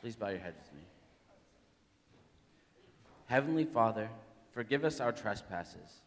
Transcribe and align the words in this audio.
Please 0.00 0.16
bow 0.16 0.28
your 0.28 0.38
heads 0.38 0.58
with 0.58 0.72
me. 0.72 0.86
Heavenly 3.26 3.64
Father, 3.64 4.08
forgive 4.52 4.84
us 4.84 5.00
our 5.00 5.12
trespasses. 5.12 6.00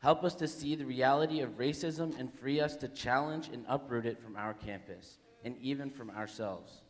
Help 0.00 0.24
us 0.24 0.34
to 0.34 0.48
see 0.48 0.74
the 0.74 0.84
reality 0.84 1.40
of 1.40 1.56
racism 1.56 2.18
and 2.18 2.32
free 2.32 2.60
us 2.60 2.74
to 2.76 2.88
challenge 2.88 3.48
and 3.52 3.64
uproot 3.68 4.04
it 4.04 4.20
from 4.20 4.36
our 4.36 4.52
campus 4.52 5.18
and 5.44 5.56
even 5.60 5.90
from 5.90 6.10
ourselves. 6.10 6.82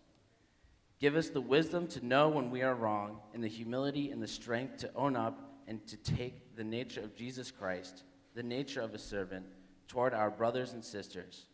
Give 0.99 1.17
us 1.17 1.29
the 1.29 1.41
wisdom 1.41 1.87
to 1.89 2.07
know 2.07 2.29
when 2.29 2.51
we 2.51 2.63
are 2.63 2.75
wrong 2.75 3.19
and 3.35 3.45
the 3.45 3.49
humility 3.49 4.11
and 4.11 4.23
the 4.23 4.29
strength 4.29 4.79
to 4.79 4.91
own 4.95 5.17
up 5.17 5.53
and 5.69 5.87
to 5.87 5.97
take 5.99 6.57
the 6.57 6.65
nature 6.65 7.01
of 7.01 7.15
Jesus 7.15 7.51
Christ, 7.51 8.05
the 8.35 8.43
nature 8.43 8.81
of 8.81 8.95
a 8.95 8.99
servant, 8.99 9.45
toward 9.89 10.15
our 10.15 10.31
brothers 10.31 10.73
and 10.73 10.83
sisters. 10.83 11.47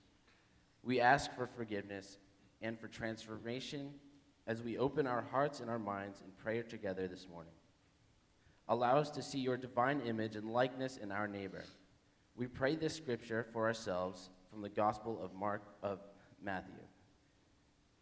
We 0.85 1.01
ask 1.01 1.35
for 1.35 1.47
forgiveness 1.47 2.19
and 2.63 2.79
for 2.79 2.89
transformation 2.89 3.91
as 4.49 4.63
we 4.63 4.79
open 4.79 5.07
our 5.07 5.25
hearts 5.31 5.61
and 5.61 5.69
our 5.69 5.79
minds 5.79 6.23
in 6.25 6.33
prayer 6.43 6.63
together 6.63 7.07
this 7.07 7.29
morning. 7.31 7.53
Allow 8.67 8.97
us 8.97 9.11
to 9.11 9.23
see 9.23 9.39
your 9.39 9.59
divine 9.59 10.01
image 10.01 10.37
and 10.37 10.51
likeness 10.51 10.97
in 10.97 11.13
our 11.13 11.29
neighbor. 11.29 11.65
We 12.35 12.47
pray 12.47 12.75
this 12.75 12.97
scripture 12.97 13.47
for 13.53 13.67
ourselves 13.67 14.31
from 14.51 14.63
the 14.63 14.71
Gospel 14.71 15.21
of 15.23 15.35
Mark 15.35 15.63
of 15.83 16.01
Matthew. 16.43 16.81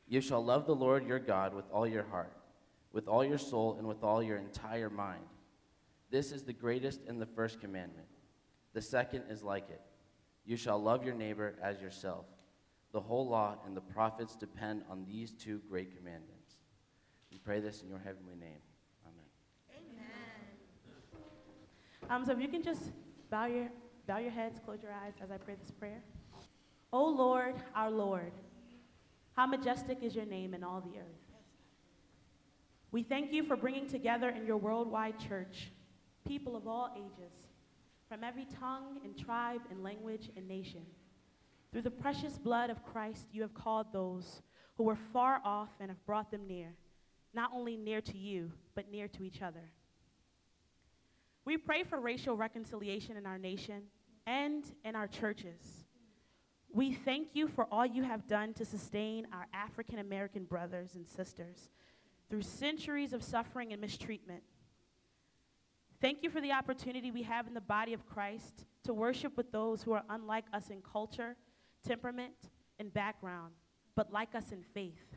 You 0.07 0.21
shall 0.21 0.45
love 0.45 0.67
the 0.67 0.75
Lord 0.75 1.05
your 1.05 1.19
God 1.19 1.53
with 1.53 1.65
all 1.73 1.87
your 1.87 2.05
heart, 2.05 2.33
with 2.93 3.09
all 3.09 3.25
your 3.25 3.39
soul, 3.39 3.75
and 3.77 3.89
with 3.89 4.05
all 4.05 4.23
your 4.23 4.39
entire 4.39 4.89
mind. 4.89 5.25
This 6.11 6.31
is 6.31 6.45
the 6.45 6.53
greatest 6.53 7.01
and 7.09 7.21
the 7.21 7.27
first 7.27 7.61
commandment. 7.61 8.07
The 8.73 8.83
second 8.83 9.25
is 9.31 9.43
like 9.43 9.69
it. 9.69 9.81
You 10.45 10.57
shall 10.57 10.81
love 10.81 11.05
your 11.05 11.15
neighbor 11.15 11.57
as 11.61 11.81
yourself. 11.81 12.27
The 12.93 13.01
whole 13.01 13.29
law 13.29 13.57
and 13.67 13.77
the 13.77 13.81
prophets 13.81 14.37
depend 14.37 14.83
on 14.89 15.05
these 15.05 15.33
two 15.33 15.61
great 15.69 15.97
commandments. 15.97 16.36
We 17.31 17.39
pray 17.39 17.61
this 17.61 17.83
in 17.83 17.89
your 17.89 17.99
heavenly 17.99 18.35
name. 18.35 18.61
Amen. 19.07 19.27
Amen. 19.71 20.11
Um, 22.11 22.25
so 22.25 22.33
if 22.33 22.41
you 22.41 22.49
can 22.49 22.63
just 22.63 22.93
bow 23.31 23.47
your, 23.47 23.69
bow 24.07 24.19
your 24.19 24.31
heads, 24.31 24.61
close 24.65 24.83
your 24.83 24.93
eyes 24.93 25.15
as 25.23 25.31
I 25.31 25.37
pray 25.37 25.55
this 25.61 25.71
prayer. 25.71 26.03
O 26.93 27.05
Lord, 27.09 27.57
our 27.75 27.91
Lord, 27.91 28.33
how 29.35 29.47
majestic 29.47 30.03
is 30.03 30.15
your 30.15 30.27
name 30.27 30.55
in 30.55 30.63
all 30.65 30.81
the 30.81 30.99
earth. 30.99 31.27
We 32.93 33.03
thank 33.03 33.33
you 33.33 33.45
for 33.45 33.57
bringing 33.57 33.89
together 33.89 34.31
in 34.31 34.47
your 34.47 34.57
worldwide 34.57 35.19
church 35.19 35.71
people 36.27 36.57
of 36.57 36.67
all 36.67 36.91
ages, 36.97 37.33
from 38.09 38.25
every 38.25 38.47
tongue 38.59 38.99
and 39.05 39.17
tribe 39.17 39.61
and 39.71 39.83
language 39.83 40.31
and 40.37 40.47
nation. 40.49 40.83
Through 41.73 41.83
the 41.83 41.91
precious 41.91 42.39
blood 42.39 42.71
of 42.71 42.85
Christ, 42.85 43.27
you 43.33 43.43
have 43.43 43.55
called 43.55 43.93
those 43.93 44.43
who 44.77 44.85
were 44.85 44.97
far 45.13 45.41
off 45.45 45.71
and 45.81 45.91
have 45.91 46.07
brought 46.07 46.31
them 46.31 46.47
near, 46.47 46.73
not 47.37 47.51
only 47.55 47.77
near 47.77 48.01
to 48.01 48.17
you, 48.17 48.51
but 48.75 48.91
near 48.91 49.07
to 49.09 49.23
each 49.23 49.43
other. 49.43 49.71
We 51.45 51.59
pray 51.59 51.85
for 51.85 52.01
racial 52.01 52.35
reconciliation 52.35 53.17
in 53.17 53.27
our 53.27 53.39
nation 53.39 53.83
and 54.27 54.65
in 54.85 54.97
our 54.97 55.07
churches. 55.07 55.85
We 56.73 56.93
thank 56.93 57.29
you 57.35 57.47
for 57.47 57.67
all 57.71 57.87
you 57.87 58.03
have 58.03 58.27
done 58.27 58.55
to 58.55 58.65
sustain 58.65 59.29
our 59.33 59.47
African 59.53 59.99
American 59.99 60.45
brothers 60.45 60.97
and 60.97 61.07
sisters 61.07 61.71
through 62.29 62.43
centuries 62.43 63.13
of 63.13 63.23
suffering 63.23 63.73
and 63.73 63.81
mistreatment. 63.81 64.43
Thank 66.01 66.23
you 66.23 66.31
for 66.31 66.41
the 66.41 66.53
opportunity 66.53 67.11
we 67.11 67.23
have 67.23 67.47
in 67.47 67.55
the 67.55 67.61
body 67.61 67.93
of 67.93 68.07
Christ 68.07 68.65
to 68.85 68.93
worship 68.93 69.37
with 69.37 69.53
those 69.53 69.83
who 69.83 69.93
are 69.93 70.03
unlike 70.11 70.45
us 70.53 70.71
in 70.71 70.83
culture, 70.83 71.37
temperament, 71.87 72.35
and 72.79 72.93
background, 72.93 73.53
but 73.95 74.13
like 74.13 74.35
us 74.35 74.53
in 74.53 74.63
faith. 74.63 75.17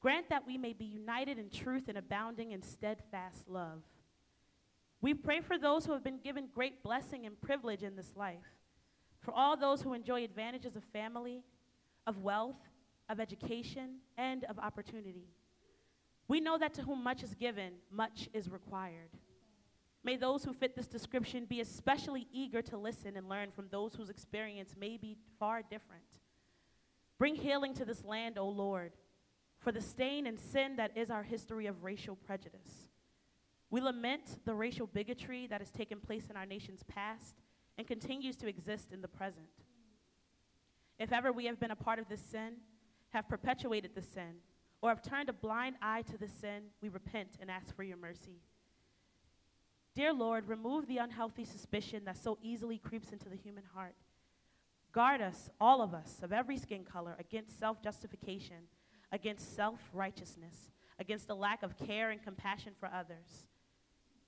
Grant 0.00 0.30
that 0.30 0.46
we 0.46 0.56
may 0.56 0.72
be 0.72 0.86
united 0.86 1.38
in 1.38 1.50
truth 1.50 1.88
and 1.88 1.98
abounding 1.98 2.52
in 2.52 2.62
steadfast 2.62 3.48
love. 3.48 3.82
We 5.02 5.14
pray 5.14 5.40
for 5.40 5.58
those 5.58 5.84
who 5.84 5.92
have 5.92 6.04
been 6.04 6.18
given 6.18 6.48
great 6.54 6.82
blessing 6.82 7.26
and 7.26 7.40
privilege 7.40 7.82
in 7.82 7.96
this 7.96 8.16
life, 8.16 8.38
for 9.20 9.32
all 9.32 9.56
those 9.56 9.82
who 9.82 9.92
enjoy 9.92 10.24
advantages 10.24 10.76
of 10.76 10.84
family, 10.84 11.42
of 12.06 12.18
wealth, 12.18 12.56
of 13.08 13.20
education, 13.20 13.96
and 14.16 14.44
of 14.44 14.58
opportunity. 14.58 15.28
We 16.28 16.40
know 16.40 16.56
that 16.58 16.74
to 16.74 16.82
whom 16.82 17.02
much 17.02 17.22
is 17.22 17.34
given, 17.34 17.72
much 17.90 18.28
is 18.32 18.50
required. 18.50 19.10
May 20.02 20.16
those 20.16 20.44
who 20.44 20.54
fit 20.54 20.74
this 20.74 20.86
description 20.86 21.44
be 21.44 21.60
especially 21.60 22.26
eager 22.32 22.62
to 22.62 22.78
listen 22.78 23.16
and 23.16 23.28
learn 23.28 23.50
from 23.50 23.66
those 23.70 23.94
whose 23.94 24.08
experience 24.08 24.74
may 24.78 24.96
be 24.96 25.16
far 25.38 25.60
different. 25.62 26.04
Bring 27.18 27.34
healing 27.34 27.74
to 27.74 27.84
this 27.84 28.04
land, 28.04 28.38
O 28.38 28.48
Lord, 28.48 28.92
for 29.60 29.72
the 29.72 29.80
stain 29.80 30.26
and 30.26 30.40
sin 30.40 30.76
that 30.76 30.96
is 30.96 31.10
our 31.10 31.22
history 31.22 31.66
of 31.66 31.84
racial 31.84 32.16
prejudice. 32.16 32.88
We 33.70 33.80
lament 33.80 34.44
the 34.44 34.54
racial 34.54 34.86
bigotry 34.86 35.46
that 35.46 35.60
has 35.60 35.70
taken 35.70 36.00
place 36.00 36.24
in 36.28 36.36
our 36.36 36.46
nation's 36.46 36.82
past 36.82 37.36
and 37.78 37.86
continues 37.86 38.36
to 38.36 38.48
exist 38.48 38.92
in 38.92 39.00
the 39.00 39.08
present. 39.08 39.46
If 40.98 41.12
ever 41.12 41.32
we 41.32 41.46
have 41.46 41.60
been 41.60 41.70
a 41.70 41.76
part 41.76 41.98
of 41.98 42.08
this 42.08 42.20
sin, 42.20 42.54
have 43.10 43.28
perpetuated 43.28 43.94
the 43.94 44.02
sin, 44.02 44.40
or 44.82 44.88
have 44.88 45.02
turned 45.02 45.28
a 45.28 45.32
blind 45.32 45.76
eye 45.82 46.02
to 46.02 46.18
the 46.18 46.28
sin, 46.28 46.64
we 46.80 46.88
repent 46.88 47.36
and 47.40 47.50
ask 47.50 47.74
for 47.74 47.82
your 47.82 47.96
mercy. 47.96 48.40
Dear 49.94 50.12
Lord, 50.12 50.48
remove 50.48 50.86
the 50.86 50.98
unhealthy 50.98 51.44
suspicion 51.44 52.04
that 52.04 52.16
so 52.16 52.38
easily 52.42 52.78
creeps 52.78 53.10
into 53.12 53.28
the 53.28 53.36
human 53.36 53.64
heart. 53.74 53.94
Guard 54.92 55.20
us, 55.20 55.50
all 55.60 55.82
of 55.82 55.94
us, 55.94 56.20
of 56.22 56.32
every 56.32 56.56
skin 56.56 56.84
color, 56.84 57.16
against 57.18 57.58
self 57.58 57.82
justification, 57.82 58.68
against 59.12 59.54
self 59.54 59.80
righteousness, 59.92 60.70
against 60.98 61.26
the 61.26 61.34
lack 61.34 61.62
of 61.62 61.76
care 61.76 62.10
and 62.10 62.22
compassion 62.22 62.72
for 62.78 62.90
others. 62.92 63.46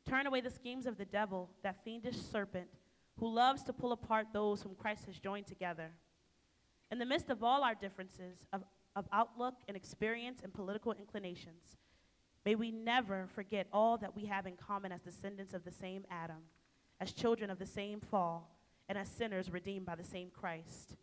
Turn 0.08 0.26
away 0.26 0.40
the 0.40 0.50
schemes 0.50 0.86
of 0.86 0.98
the 0.98 1.04
devil, 1.04 1.50
that 1.62 1.84
fiendish 1.84 2.16
serpent 2.16 2.68
who 3.18 3.32
loves 3.32 3.62
to 3.64 3.72
pull 3.72 3.92
apart 3.92 4.28
those 4.32 4.62
whom 4.62 4.74
Christ 4.74 5.06
has 5.06 5.18
joined 5.18 5.46
together. 5.46 5.90
In 6.90 6.98
the 6.98 7.06
midst 7.06 7.30
of 7.30 7.42
all 7.42 7.62
our 7.62 7.74
differences 7.74 8.46
of, 8.52 8.64
of 8.96 9.06
outlook 9.12 9.54
and 9.68 9.76
experience 9.76 10.40
and 10.42 10.52
political 10.52 10.92
inclinations, 10.92 11.76
may 12.44 12.54
we 12.54 12.70
never 12.70 13.28
forget 13.34 13.66
all 13.72 13.96
that 13.98 14.16
we 14.16 14.26
have 14.26 14.46
in 14.46 14.56
common 14.56 14.92
as 14.92 15.00
descendants 15.02 15.54
of 15.54 15.64
the 15.64 15.70
same 15.70 16.04
Adam, 16.10 16.42
as 17.00 17.12
children 17.12 17.50
of 17.50 17.58
the 17.58 17.66
same 17.66 18.00
fall, 18.00 18.56
and 18.88 18.98
as 18.98 19.08
sinners 19.08 19.50
redeemed 19.50 19.86
by 19.86 19.94
the 19.94 20.04
same 20.04 20.28
Christ. 20.30 20.96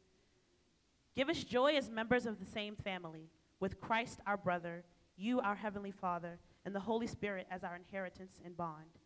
Give 1.16 1.30
us 1.30 1.44
joy 1.44 1.76
as 1.76 1.90
members 1.90 2.26
of 2.26 2.40
the 2.40 2.46
same 2.46 2.76
family, 2.76 3.30
with 3.60 3.80
Christ 3.80 4.20
our 4.26 4.38
brother, 4.38 4.84
you 5.18 5.40
our 5.40 5.56
heavenly 5.56 5.92
Father 5.92 6.40
and 6.66 6.74
the 6.74 6.80
Holy 6.80 7.08
Spirit 7.08 7.48
as 7.52 7.64
our 7.64 7.76
inheritance 7.76 8.40
and 8.44 8.56
bond. 8.56 9.00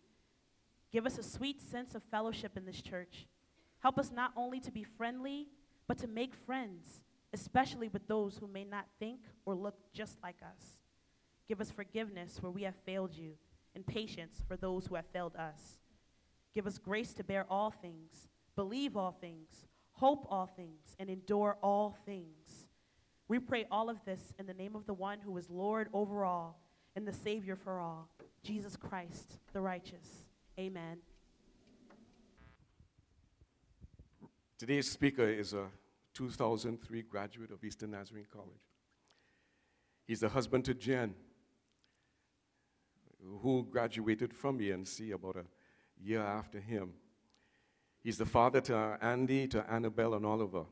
Give 0.91 1.05
us 1.05 1.17
a 1.17 1.23
sweet 1.23 1.61
sense 1.61 1.95
of 1.95 2.03
fellowship 2.11 2.55
in 2.55 2.65
this 2.65 2.81
church. 2.81 3.25
Help 3.79 3.97
us 3.97 4.11
not 4.11 4.31
only 4.37 4.59
to 4.59 4.71
be 4.71 4.83
friendly, 4.83 5.47
but 5.87 5.97
to 5.97 6.07
make 6.07 6.35
friends, 6.35 7.01
especially 7.33 7.87
with 7.89 8.07
those 8.07 8.37
who 8.37 8.47
may 8.47 8.63
not 8.63 8.85
think 8.99 9.19
or 9.45 9.55
look 9.55 9.75
just 9.91 10.21
like 10.21 10.37
us. 10.43 10.77
Give 11.47 11.59
us 11.59 11.71
forgiveness 11.71 12.37
where 12.41 12.51
we 12.51 12.63
have 12.63 12.75
failed 12.85 13.13
you, 13.13 13.33
and 13.75 13.85
patience 13.85 14.43
for 14.47 14.55
those 14.55 14.85
who 14.85 14.95
have 14.95 15.07
failed 15.07 15.35
us. 15.35 15.79
Give 16.53 16.67
us 16.67 16.77
grace 16.77 17.13
to 17.15 17.23
bear 17.23 17.45
all 17.49 17.71
things, 17.71 18.29
believe 18.55 18.95
all 18.95 19.17
things, 19.19 19.65
hope 19.93 20.25
all 20.29 20.45
things, 20.45 20.95
and 20.99 21.09
endure 21.09 21.57
all 21.63 21.97
things. 22.05 22.62
We 23.33 23.39
pray 23.39 23.65
all 23.71 23.89
of 23.89 23.97
this 24.05 24.31
in 24.37 24.45
the 24.45 24.53
name 24.53 24.75
of 24.75 24.85
the 24.85 24.93
one 24.93 25.17
who 25.19 25.35
is 25.37 25.49
Lord 25.49 25.89
over 25.91 26.23
all 26.23 26.61
and 26.95 27.07
the 27.07 27.11
Savior 27.11 27.55
for 27.55 27.79
all, 27.79 28.07
Jesus 28.43 28.75
Christ, 28.75 29.39
the 29.53 29.59
righteous. 29.59 30.23
Amen. 30.59 30.99
Today's 34.59 34.87
speaker 34.87 35.27
is 35.27 35.55
a 35.55 35.65
2003 36.13 37.01
graduate 37.01 37.49
of 37.49 37.63
Eastern 37.63 37.89
Nazarene 37.89 38.27
College. 38.31 38.51
He's 40.05 40.19
the 40.19 40.29
husband 40.29 40.65
to 40.65 40.75
Jen, 40.75 41.15
who 43.41 43.65
graduated 43.67 44.31
from 44.31 44.59
ENC 44.59 45.11
about 45.11 45.37
a 45.37 45.45
year 45.99 46.21
after 46.21 46.59
him. 46.59 46.93
He's 48.03 48.19
the 48.19 48.27
father 48.27 48.61
to 48.61 48.99
Andy, 49.01 49.47
to 49.47 49.65
Annabelle, 49.67 50.13
and 50.13 50.23
Oliver. 50.23 50.65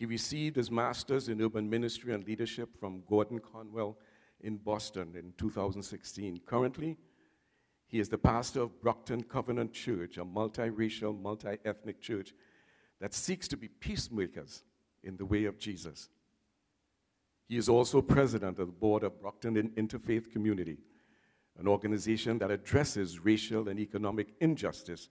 He 0.00 0.06
received 0.06 0.56
his 0.56 0.70
master's 0.70 1.28
in 1.28 1.42
urban 1.42 1.68
ministry 1.68 2.14
and 2.14 2.26
leadership 2.26 2.70
from 2.80 3.02
Gordon 3.06 3.38
Conwell 3.38 3.98
in 4.40 4.56
Boston 4.56 5.12
in 5.14 5.34
2016. 5.36 6.40
Currently, 6.46 6.96
he 7.86 8.00
is 8.00 8.08
the 8.08 8.16
pastor 8.16 8.62
of 8.62 8.80
Brockton 8.80 9.22
Covenant 9.24 9.74
Church, 9.74 10.16
a 10.16 10.24
multiracial, 10.24 11.20
multi 11.20 11.58
ethnic 11.66 12.00
church 12.00 12.32
that 12.98 13.12
seeks 13.12 13.46
to 13.48 13.58
be 13.58 13.68
peacemakers 13.68 14.62
in 15.04 15.18
the 15.18 15.26
way 15.26 15.44
of 15.44 15.58
Jesus. 15.58 16.08
He 17.46 17.58
is 17.58 17.68
also 17.68 18.00
president 18.00 18.58
of 18.58 18.68
the 18.68 18.72
board 18.72 19.02
of 19.02 19.20
Brockton 19.20 19.70
Interfaith 19.76 20.32
Community, 20.32 20.78
an 21.58 21.68
organization 21.68 22.38
that 22.38 22.50
addresses 22.50 23.18
racial 23.18 23.68
and 23.68 23.78
economic 23.78 24.28
injustice 24.40 25.10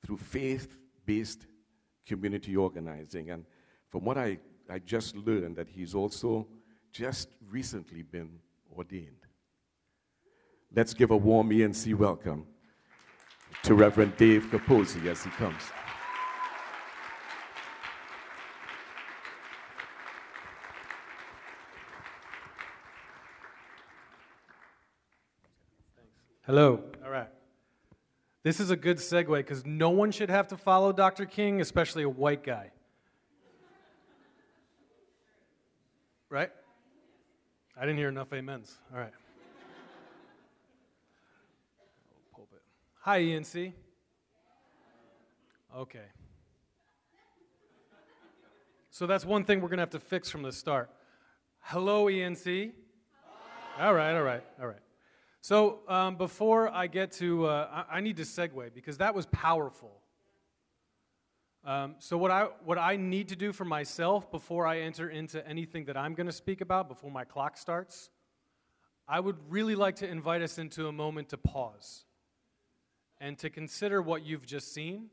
through 0.00 0.18
faith 0.18 0.78
based 1.06 1.48
community 2.06 2.54
organizing. 2.54 3.30
And 3.30 3.46
from 3.92 4.06
what 4.06 4.16
I, 4.16 4.38
I 4.70 4.78
just 4.78 5.14
learned, 5.14 5.56
that 5.56 5.68
he's 5.68 5.94
also 5.94 6.48
just 6.92 7.28
recently 7.50 8.00
been 8.00 8.30
ordained. 8.74 9.26
Let's 10.74 10.94
give 10.94 11.10
a 11.10 11.16
warm 11.16 11.50
ENC 11.50 11.94
welcome 11.94 12.46
to 13.64 13.74
Reverend 13.74 14.16
Dave 14.16 14.46
Capozzi 14.46 15.04
as 15.06 15.22
he 15.22 15.28
comes. 15.32 15.60
Hello. 26.46 26.82
All 27.04 27.10
right. 27.10 27.28
This 28.42 28.58
is 28.58 28.70
a 28.70 28.76
good 28.76 28.96
segue 28.96 29.36
because 29.36 29.66
no 29.66 29.90
one 29.90 30.10
should 30.10 30.30
have 30.30 30.48
to 30.48 30.56
follow 30.56 30.92
Dr. 30.92 31.26
King, 31.26 31.60
especially 31.60 32.04
a 32.04 32.08
white 32.08 32.42
guy. 32.42 32.70
Right? 36.32 36.48
I 37.76 37.82
didn't 37.82 37.98
hear 37.98 38.08
enough 38.08 38.32
amens. 38.32 38.78
All 38.90 38.98
right. 38.98 39.12
Pulpit. 42.34 42.62
Hi, 43.02 43.20
ENC. 43.20 43.74
Okay. 45.76 46.06
So 48.88 49.06
that's 49.06 49.26
one 49.26 49.44
thing 49.44 49.60
we're 49.60 49.68
going 49.68 49.76
to 49.76 49.82
have 49.82 49.90
to 49.90 50.00
fix 50.00 50.30
from 50.30 50.40
the 50.40 50.52
start. 50.52 50.88
Hello, 51.60 52.06
ENC. 52.06 52.72
All 53.78 53.92
right, 53.92 54.16
all 54.16 54.22
right, 54.22 54.42
all 54.58 54.68
right. 54.68 54.80
So 55.42 55.80
um, 55.86 56.16
before 56.16 56.70
I 56.70 56.86
get 56.86 57.12
to, 57.12 57.44
uh, 57.44 57.84
I, 57.90 57.98
I, 57.98 58.00
need 58.00 58.16
to 58.16 58.22
segue 58.22 58.72
because 58.74 58.96
that 58.98 59.14
was 59.14 59.26
powerful. 59.26 60.01
Um, 61.64 61.94
so 61.98 62.18
what 62.18 62.30
I 62.30 62.48
what 62.64 62.76
I 62.78 62.96
need 62.96 63.28
to 63.28 63.36
do 63.36 63.52
for 63.52 63.64
myself 63.64 64.30
before 64.30 64.66
I 64.66 64.80
enter 64.80 65.08
into 65.08 65.46
anything 65.46 65.84
that 65.84 65.96
I'm 65.96 66.14
going 66.14 66.26
to 66.26 66.32
speak 66.32 66.60
about 66.60 66.88
before 66.88 67.10
my 67.10 67.24
clock 67.24 67.56
starts, 67.56 68.10
I 69.06 69.20
would 69.20 69.36
really 69.48 69.76
like 69.76 69.96
to 69.96 70.08
invite 70.08 70.42
us 70.42 70.58
into 70.58 70.88
a 70.88 70.92
moment 70.92 71.28
to 71.28 71.36
pause 71.36 72.04
and 73.20 73.38
to 73.38 73.50
consider 73.50 74.02
what 74.02 74.24
you've 74.24 74.46
just 74.46 74.74
seen. 74.74 75.08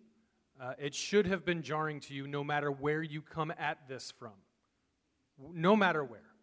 Uh, 0.59 0.73
it 0.79 0.93
should 0.93 1.27
have 1.27 1.45
been 1.45 1.61
jarring 1.61 1.99
to 2.01 2.13
you, 2.13 2.27
no 2.27 2.43
matter 2.43 2.71
where 2.71 3.01
you 3.01 3.21
come 3.21 3.53
at 3.57 3.87
this 3.87 4.11
from. 4.17 4.33
No 5.53 5.75
matter 5.75 6.03
where, 6.03 6.33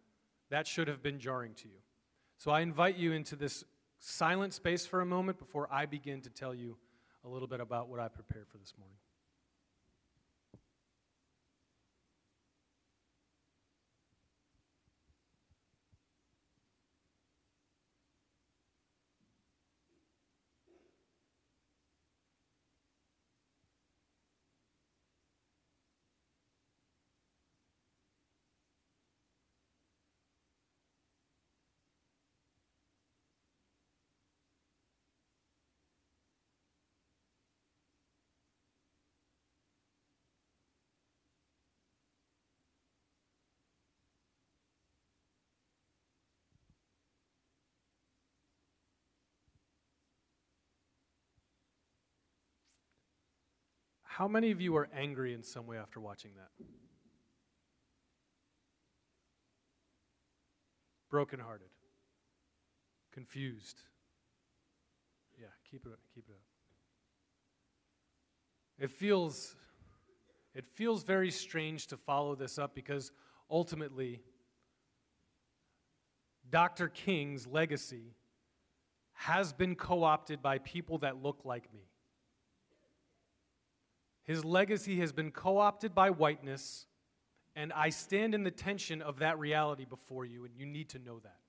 that 0.49 0.65
should 0.65 0.87
have 0.87 1.03
been 1.03 1.19
jarring 1.19 1.53
to 1.55 1.67
you. 1.67 1.79
So 2.37 2.49
I 2.49 2.61
invite 2.61 2.97
you 2.97 3.11
into 3.11 3.35
this 3.35 3.63
silent 3.99 4.53
space 4.53 4.85
for 4.87 5.01
a 5.01 5.05
moment 5.05 5.37
before 5.37 5.67
I 5.71 5.85
begin 5.85 6.21
to 6.21 6.29
tell 6.29 6.55
you 6.55 6.77
a 7.23 7.27
little 7.27 7.47
bit 7.47 7.59
about 7.59 7.89
what 7.89 7.99
I 7.99 8.07
prepared 8.07 8.47
for 8.47 8.57
this 8.57 8.73
morning. 8.77 8.97
How 54.17 54.27
many 54.27 54.49
of 54.49 54.59
you 54.59 54.75
are 54.77 54.89
angry 54.97 55.35
in 55.35 55.43
some 55.43 55.67
way 55.67 55.77
after 55.77 55.99
watching 55.99 56.31
that? 56.37 56.49
Brokenhearted, 61.11 61.67
confused. 63.11 63.83
Yeah, 65.39 65.45
keep 65.69 65.85
it 65.85 65.91
up, 65.91 65.99
keep 66.15 66.23
it 66.27 66.31
up. 66.31 66.41
It 68.79 68.89
feels 68.89 69.55
it 70.55 70.65
feels 70.65 71.03
very 71.03 71.29
strange 71.29 71.85
to 71.85 71.95
follow 71.95 72.33
this 72.33 72.57
up 72.57 72.73
because 72.73 73.11
ultimately 73.51 74.23
Dr. 76.49 76.87
King's 76.87 77.45
legacy 77.45 78.15
has 79.13 79.53
been 79.53 79.75
co-opted 79.75 80.41
by 80.41 80.57
people 80.57 80.97
that 80.99 81.21
look 81.21 81.41
like 81.45 81.71
me. 81.71 81.81
His 84.27 84.43
legacy 84.43 84.99
has 84.99 85.13
been 85.13 85.31
co 85.31 85.57
opted 85.57 85.95
by 85.95 86.09
whiteness, 86.09 86.85
and 87.55 87.71
I 87.71 87.89
stand 87.89 88.35
in 88.35 88.43
the 88.43 88.51
tension 88.51 89.01
of 89.01 89.19
that 89.19 89.39
reality 89.39 89.85
before 89.85 90.25
you, 90.25 90.43
and 90.43 90.53
you 90.53 90.65
need 90.65 90.89
to 90.89 90.99
know 90.99 91.19
that. 91.19 91.39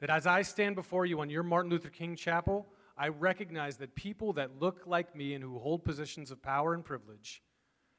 That 0.00 0.10
as 0.10 0.26
I 0.26 0.42
stand 0.42 0.74
before 0.74 1.06
you 1.06 1.20
on 1.20 1.30
your 1.30 1.44
Martin 1.44 1.70
Luther 1.70 1.88
King 1.88 2.16
chapel, 2.16 2.66
I 2.98 3.08
recognize 3.08 3.76
that 3.76 3.94
people 3.94 4.32
that 4.34 4.60
look 4.60 4.82
like 4.86 5.14
me 5.14 5.34
and 5.34 5.44
who 5.44 5.60
hold 5.60 5.84
positions 5.84 6.32
of 6.32 6.42
power 6.42 6.74
and 6.74 6.84
privilege 6.84 7.40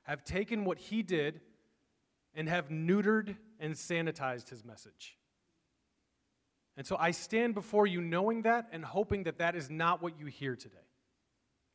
have 0.03 0.23
taken 0.23 0.65
what 0.65 0.77
he 0.77 1.01
did 1.01 1.39
and 2.35 2.49
have 2.49 2.67
neutered 2.67 3.37
and 3.59 3.73
sanitized 3.73 4.49
his 4.49 4.65
message. 4.65 5.17
And 6.75 6.85
so 6.85 6.97
I 6.99 7.11
stand 7.11 7.55
before 7.55 7.87
you 7.87 8.01
knowing 8.01 8.43
that 8.43 8.67
and 8.71 8.83
hoping 8.83 9.23
that 9.23 9.39
that 9.39 9.55
is 9.55 9.69
not 9.69 10.03
what 10.03 10.19
you 10.19 10.25
hear 10.25 10.55
today. 10.55 10.77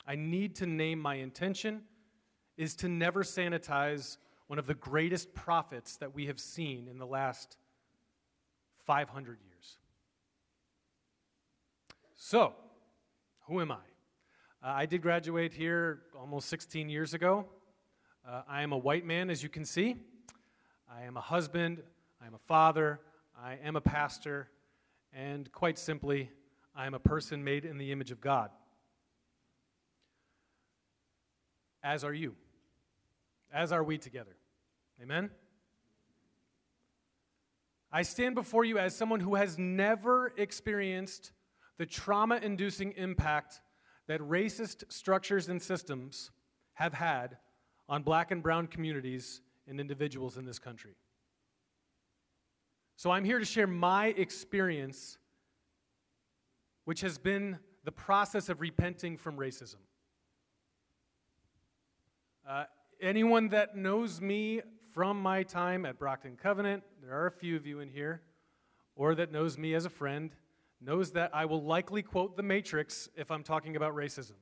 I 0.06 0.14
need 0.14 0.56
to 0.56 0.66
name 0.66 0.98
my 1.00 1.16
intention 1.16 1.82
is 2.56 2.74
to 2.76 2.88
never 2.88 3.22
sanitize 3.22 4.18
one 4.46 4.58
of 4.58 4.66
the 4.66 4.74
greatest 4.74 5.34
prophets 5.34 5.96
that 5.96 6.14
we 6.14 6.26
have 6.26 6.38
seen 6.38 6.88
in 6.88 6.98
the 6.98 7.06
last 7.06 7.56
500 8.86 9.38
years. 9.42 9.78
So, 12.16 12.52
who 13.46 13.60
am 13.60 13.72
I? 13.72 13.74
Uh, 13.74 13.78
I 14.62 14.86
did 14.86 15.02
graduate 15.02 15.52
here 15.52 16.02
almost 16.18 16.48
16 16.48 16.88
years 16.88 17.14
ago. 17.14 17.46
Uh, 18.28 18.42
I 18.48 18.62
am 18.62 18.72
a 18.72 18.78
white 18.78 19.04
man, 19.04 19.30
as 19.30 19.42
you 19.42 19.48
can 19.48 19.64
see. 19.64 19.96
I 20.88 21.02
am 21.04 21.16
a 21.16 21.20
husband, 21.20 21.82
I 22.22 22.26
am 22.26 22.34
a 22.34 22.38
father, 22.38 23.00
I 23.36 23.58
am 23.64 23.74
a 23.74 23.80
pastor, 23.80 24.48
and 25.12 25.50
quite 25.50 25.78
simply, 25.78 26.30
I 26.76 26.86
am 26.86 26.94
a 26.94 27.00
person 27.00 27.42
made 27.42 27.64
in 27.64 27.78
the 27.78 27.90
image 27.90 28.10
of 28.10 28.20
God. 28.20 28.50
As 31.82 32.04
are 32.04 32.14
you 32.14 32.36
as 33.52 33.72
are 33.72 33.84
we 33.84 33.98
together. 33.98 34.36
Amen? 35.02 35.30
I 37.90 38.02
stand 38.02 38.34
before 38.34 38.64
you 38.64 38.78
as 38.78 38.96
someone 38.96 39.20
who 39.20 39.34
has 39.34 39.58
never 39.58 40.32
experienced 40.38 41.32
the 41.78 41.84
trauma 41.84 42.36
inducing 42.42 42.92
impact 42.92 43.60
that 44.08 44.20
racist 44.20 44.84
structures 44.90 45.48
and 45.48 45.60
systems 45.60 46.30
have 46.74 46.94
had 46.94 47.36
on 47.88 48.02
black 48.02 48.30
and 48.30 48.42
brown 48.42 48.66
communities 48.66 49.42
and 49.68 49.78
individuals 49.78 50.38
in 50.38 50.44
this 50.44 50.58
country. 50.58 50.96
So 52.96 53.10
I'm 53.10 53.24
here 53.24 53.38
to 53.38 53.44
share 53.44 53.66
my 53.66 54.08
experience, 54.08 55.18
which 56.84 57.00
has 57.02 57.18
been 57.18 57.58
the 57.84 57.92
process 57.92 58.48
of 58.48 58.60
repenting 58.60 59.18
from 59.18 59.36
racism. 59.36 59.76
Uh, 62.48 62.64
anyone 63.00 63.48
that 63.48 63.76
knows 63.76 64.20
me 64.20 64.60
from 64.92 65.20
my 65.20 65.44
time 65.44 65.86
at 65.86 65.98
Brockton 65.98 66.36
Covenant, 66.36 66.82
there 67.00 67.12
are 67.12 67.26
a 67.26 67.30
few 67.30 67.54
of 67.54 67.66
you 67.66 67.78
in 67.78 67.88
here, 67.88 68.20
or 68.96 69.14
that 69.14 69.30
knows 69.30 69.56
me 69.56 69.74
as 69.74 69.84
a 69.84 69.90
friend, 69.90 70.34
knows 70.80 71.12
that 71.12 71.30
I 71.32 71.44
will 71.44 71.62
likely 71.62 72.02
quote 72.02 72.36
The 72.36 72.42
Matrix 72.42 73.08
if 73.16 73.30
I'm 73.30 73.44
talking 73.44 73.76
about 73.76 73.94
racism. 73.94 74.34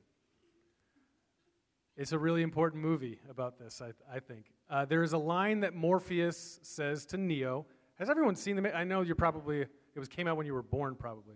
It's 1.95 2.11
a 2.11 2.17
really 2.17 2.41
important 2.41 2.81
movie 2.81 3.19
about 3.29 3.59
this, 3.59 3.81
I, 3.83 3.91
I 4.11 4.19
think. 4.19 4.45
Uh, 4.67 4.85
there 4.85 5.03
is 5.03 5.13
a 5.13 5.17
line 5.19 5.59
that 5.59 5.75
Morpheus 5.75 6.59
says 6.63 7.05
to 7.07 7.17
Neo. 7.17 7.67
Has 7.99 8.09
everyone 8.09 8.35
seen 8.35 8.55
the? 8.55 8.75
I 8.75 8.83
know 8.83 9.01
you're 9.01 9.15
probably. 9.15 9.61
It 9.61 9.99
was 9.99 10.07
came 10.07 10.27
out 10.27 10.37
when 10.37 10.47
you 10.47 10.53
were 10.53 10.63
born, 10.63 10.95
probably. 10.95 11.35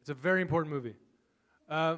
It's 0.00 0.10
a 0.10 0.14
very 0.14 0.42
important 0.42 0.74
movie. 0.74 0.96
Uh, 1.66 1.96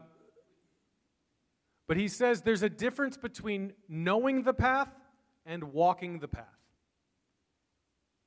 but 1.86 1.96
he 1.96 2.08
says 2.08 2.42
there's 2.42 2.62
a 2.62 2.68
difference 2.68 3.16
between 3.16 3.72
knowing 3.88 4.42
the 4.42 4.54
path 4.54 4.90
and 5.44 5.72
walking 5.72 6.18
the 6.18 6.28
path. 6.28 6.44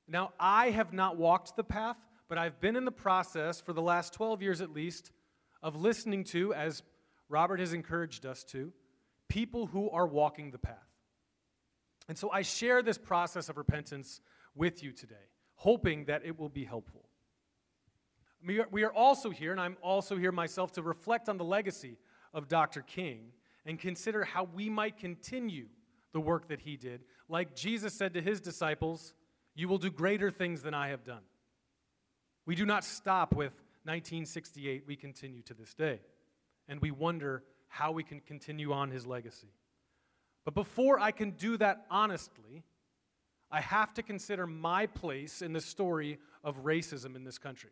Now, 0.07 0.33
I 0.39 0.71
have 0.71 0.93
not 0.93 1.17
walked 1.17 1.55
the 1.55 1.63
path, 1.63 1.97
but 2.27 2.37
I've 2.37 2.59
been 2.59 2.75
in 2.75 2.85
the 2.85 2.91
process 2.91 3.61
for 3.61 3.73
the 3.73 3.81
last 3.81 4.13
12 4.13 4.41
years 4.41 4.61
at 4.61 4.71
least 4.71 5.11
of 5.61 5.75
listening 5.75 6.23
to, 6.25 6.53
as 6.53 6.83
Robert 7.27 7.59
has 7.59 7.73
encouraged 7.73 8.25
us 8.25 8.43
to, 8.45 8.71
people 9.27 9.67
who 9.67 9.89
are 9.89 10.07
walking 10.07 10.51
the 10.51 10.57
path. 10.57 10.75
And 12.07 12.17
so 12.17 12.31
I 12.31 12.41
share 12.41 12.81
this 12.81 12.97
process 12.97 13.49
of 13.49 13.57
repentance 13.57 14.21
with 14.55 14.81
you 14.81 14.91
today, 14.91 15.15
hoping 15.55 16.05
that 16.05 16.25
it 16.25 16.39
will 16.39 16.49
be 16.49 16.63
helpful. 16.63 17.05
We 18.41 18.83
are, 18.83 18.93
also 18.93 19.29
here, 19.29 19.51
and 19.51 19.59
I'm 19.59 19.77
also 19.83 20.17
here 20.17 20.31
myself, 20.31 20.71
to 20.71 20.81
reflect 20.81 21.29
on 21.29 21.37
the 21.37 21.43
legacy 21.43 21.97
of 22.33 22.47
Dr. 22.47 22.81
King 22.81 23.33
and 23.65 23.79
consider 23.79 24.23
how 24.23 24.45
we 24.53 24.69
might 24.69 24.97
continue 24.97 25.67
the 26.13 26.19
work 26.19 26.47
that 26.49 26.61
he 26.61 26.77
did. 26.77 27.01
Like 27.27 27.55
Jesus 27.55 27.93
said 27.93 28.13
to 28.13 28.21
his 28.21 28.41
disciples, 28.41 29.13
You 29.55 29.67
will 29.67 29.77
do 29.77 29.91
greater 29.91 30.31
things 30.31 30.61
than 30.61 30.73
I 30.73 30.89
have 30.89 31.03
done. 31.03 31.23
We 32.45 32.55
do 32.55 32.65
not 32.65 32.83
stop 32.83 33.35
with 33.35 33.53
1968, 33.83 34.83
we 34.87 34.95
continue 34.95 35.41
to 35.43 35.53
this 35.53 35.73
day. 35.73 35.99
And 36.67 36.79
we 36.81 36.91
wonder 36.91 37.43
how 37.67 37.91
we 37.91 38.03
can 38.03 38.19
continue 38.19 38.73
on 38.73 38.91
his 38.91 39.05
legacy. 39.05 39.53
But 40.45 40.55
before 40.55 40.99
I 40.99 41.11
can 41.11 41.31
do 41.31 41.57
that 41.57 41.85
honestly, 41.89 42.63
I 43.51 43.61
have 43.61 43.93
to 43.95 44.03
consider 44.03 44.45
my 44.45 44.85
place 44.85 45.41
in 45.41 45.53
the 45.53 45.61
story 45.61 46.19
of 46.43 46.63
racism 46.63 47.15
in 47.15 47.23
this 47.23 47.37
country. 47.37 47.71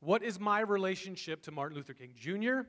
What 0.00 0.22
is 0.22 0.38
my 0.38 0.60
relationship 0.60 1.42
to 1.42 1.50
Martin 1.50 1.76
Luther 1.76 1.94
King 1.94 2.12
Jr. 2.16 2.68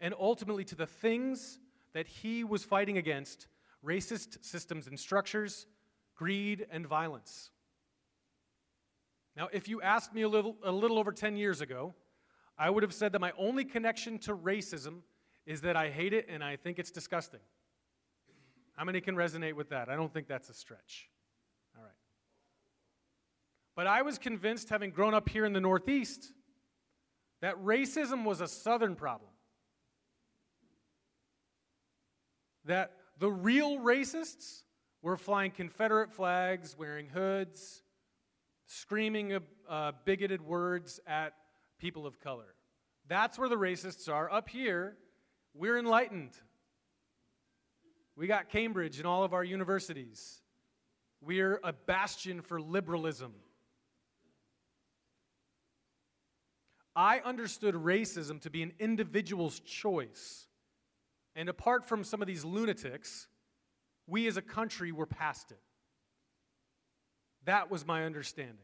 and 0.00 0.14
ultimately 0.18 0.64
to 0.64 0.74
the 0.74 0.86
things 0.86 1.58
that 1.92 2.06
he 2.06 2.44
was 2.44 2.64
fighting 2.64 2.98
against 2.98 3.46
racist 3.84 4.44
systems 4.44 4.86
and 4.86 4.98
structures, 4.98 5.66
greed, 6.14 6.66
and 6.70 6.86
violence? 6.86 7.50
Now, 9.36 9.48
if 9.52 9.68
you 9.68 9.82
asked 9.82 10.14
me 10.14 10.22
a 10.22 10.28
little, 10.28 10.56
a 10.62 10.70
little 10.70 10.98
over 10.98 11.12
10 11.12 11.36
years 11.36 11.60
ago, 11.60 11.94
I 12.56 12.70
would 12.70 12.82
have 12.82 12.94
said 12.94 13.12
that 13.12 13.20
my 13.20 13.32
only 13.36 13.64
connection 13.64 14.18
to 14.20 14.36
racism 14.36 15.00
is 15.44 15.60
that 15.62 15.76
I 15.76 15.90
hate 15.90 16.12
it 16.12 16.26
and 16.28 16.42
I 16.42 16.56
think 16.56 16.78
it's 16.78 16.90
disgusting. 16.90 17.40
How 18.76 18.84
many 18.84 19.00
can 19.00 19.14
resonate 19.16 19.54
with 19.54 19.70
that? 19.70 19.88
I 19.88 19.96
don't 19.96 20.12
think 20.12 20.28
that's 20.28 20.48
a 20.48 20.54
stretch. 20.54 21.08
All 21.76 21.82
right. 21.82 21.92
But 23.76 23.86
I 23.86 24.02
was 24.02 24.18
convinced, 24.18 24.68
having 24.68 24.90
grown 24.90 25.14
up 25.14 25.28
here 25.28 25.44
in 25.44 25.52
the 25.52 25.60
Northeast, 25.60 26.32
that 27.40 27.56
racism 27.62 28.24
was 28.24 28.40
a 28.40 28.48
Southern 28.48 28.94
problem. 28.94 29.30
That 32.64 32.92
the 33.18 33.30
real 33.30 33.78
racists 33.78 34.62
were 35.02 35.16
flying 35.16 35.50
Confederate 35.50 36.12
flags, 36.12 36.76
wearing 36.78 37.08
hoods, 37.08 37.82
screaming 38.66 39.38
uh, 39.68 39.92
bigoted 40.04 40.40
words 40.40 41.00
at 41.06 41.34
people 41.78 42.06
of 42.06 42.18
color. 42.20 42.54
That's 43.06 43.38
where 43.38 43.48
the 43.48 43.56
racists 43.56 44.10
are. 44.10 44.32
Up 44.32 44.48
here, 44.48 44.96
we're 45.52 45.78
enlightened. 45.78 46.32
We 48.16 48.26
got 48.26 48.48
Cambridge 48.48 48.98
in 49.00 49.06
all 49.06 49.24
of 49.24 49.34
our 49.34 49.44
universities. 49.44 50.40
We're 51.20 51.60
a 51.62 51.72
bastion 51.72 52.40
for 52.42 52.60
liberalism. 52.60 53.34
I 56.96 57.18
understood 57.18 57.74
racism 57.74 58.40
to 58.42 58.50
be 58.50 58.62
an 58.62 58.72
individual's 58.78 59.58
choice. 59.60 60.46
And 61.36 61.48
apart 61.48 61.84
from 61.84 62.04
some 62.04 62.20
of 62.20 62.28
these 62.28 62.44
lunatics, 62.44 63.26
we 64.06 64.26
as 64.26 64.36
a 64.36 64.42
country 64.42 64.92
were 64.92 65.06
past 65.06 65.50
it. 65.50 65.60
That 67.44 67.70
was 67.70 67.86
my 67.86 68.04
understanding. 68.04 68.56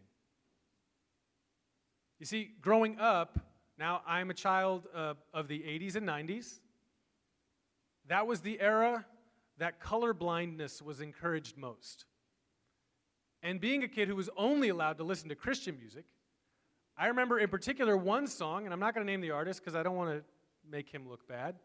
You 2.19 2.27
see, 2.27 2.51
growing 2.61 2.99
up, 2.99 3.39
now 3.79 4.03
I'm 4.07 4.31
a 4.31 4.35
child 4.35 4.87
uh, 4.95 5.15
of 5.33 5.49
the 5.49 5.59
80s 5.59 5.97
and 5.97 6.07
90s. 6.07 6.61
That 8.09 8.27
was 8.27 8.41
the 8.41 8.61
era 8.61 9.07
that 9.59 9.81
color 9.81 10.13
blindness 10.13 10.83
was 10.83 11.01
encouraged 11.01 11.57
most. 11.57 12.07
And 13.43 13.61
being 13.61 13.85
a 13.85 13.89
kid 13.89 14.09
who 14.09 14.17
was 14.17 14.29
only 14.37 14.69
allowed 14.69 14.99
to 14.99 15.05
listen 15.05 15.29
to 15.31 15.35
Christian 15.35 15.79
music, 15.79 16.05
I 16.97 17.07
remember 17.07 17.39
in 17.39 17.49
particular 17.49 17.97
one 17.97 18.27
song, 18.27 18.65
and 18.65 18.75
I'm 18.75 18.81
not 18.81 18.95
going 18.95 19.07
to 19.07 19.11
name 19.11 19.23
the 19.23 19.31
artist 19.31 19.61
because 19.61 19.75
I 19.75 19.83
don't 19.83 19.97
want 19.97 20.11
to 20.11 20.23
make 20.71 20.89
him 20.89 21.09
look 21.09 21.27
bad. 21.27 21.57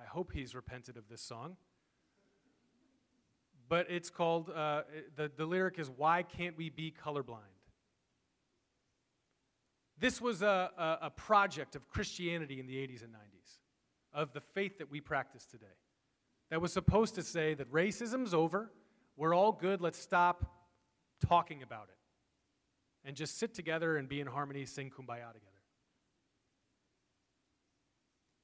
I 0.00 0.06
hope 0.06 0.32
he's 0.32 0.54
repented 0.54 0.96
of 0.96 1.08
this 1.08 1.20
song. 1.20 1.56
But 3.68 3.86
it's 3.88 4.10
called, 4.10 4.50
uh, 4.50 4.82
the, 5.16 5.30
the 5.36 5.46
lyric 5.46 5.78
is, 5.78 5.90
Why 5.90 6.22
Can't 6.22 6.56
We 6.56 6.70
Be 6.70 6.92
Colorblind? 7.04 7.38
This 9.98 10.20
was 10.20 10.42
a, 10.42 10.70
a, 10.76 10.98
a 11.02 11.10
project 11.10 11.76
of 11.76 11.88
Christianity 11.88 12.58
in 12.58 12.66
the 12.66 12.74
80s 12.74 13.04
and 13.04 13.12
90s, 13.12 13.58
of 14.14 14.32
the 14.32 14.40
faith 14.40 14.78
that 14.78 14.90
we 14.90 15.00
practice 15.00 15.44
today, 15.44 15.66
that 16.50 16.60
was 16.60 16.72
supposed 16.72 17.14
to 17.16 17.22
say 17.22 17.54
that 17.54 17.70
racism's 17.70 18.32
over, 18.32 18.72
we're 19.16 19.34
all 19.34 19.52
good, 19.52 19.80
let's 19.80 19.98
stop 19.98 20.50
talking 21.24 21.62
about 21.62 21.88
it, 21.90 23.06
and 23.06 23.14
just 23.14 23.38
sit 23.38 23.54
together 23.54 23.98
and 23.98 24.08
be 24.08 24.20
in 24.20 24.26
harmony, 24.26 24.64
sing 24.64 24.90
kumbaya 24.90 25.32
together. 25.32 25.49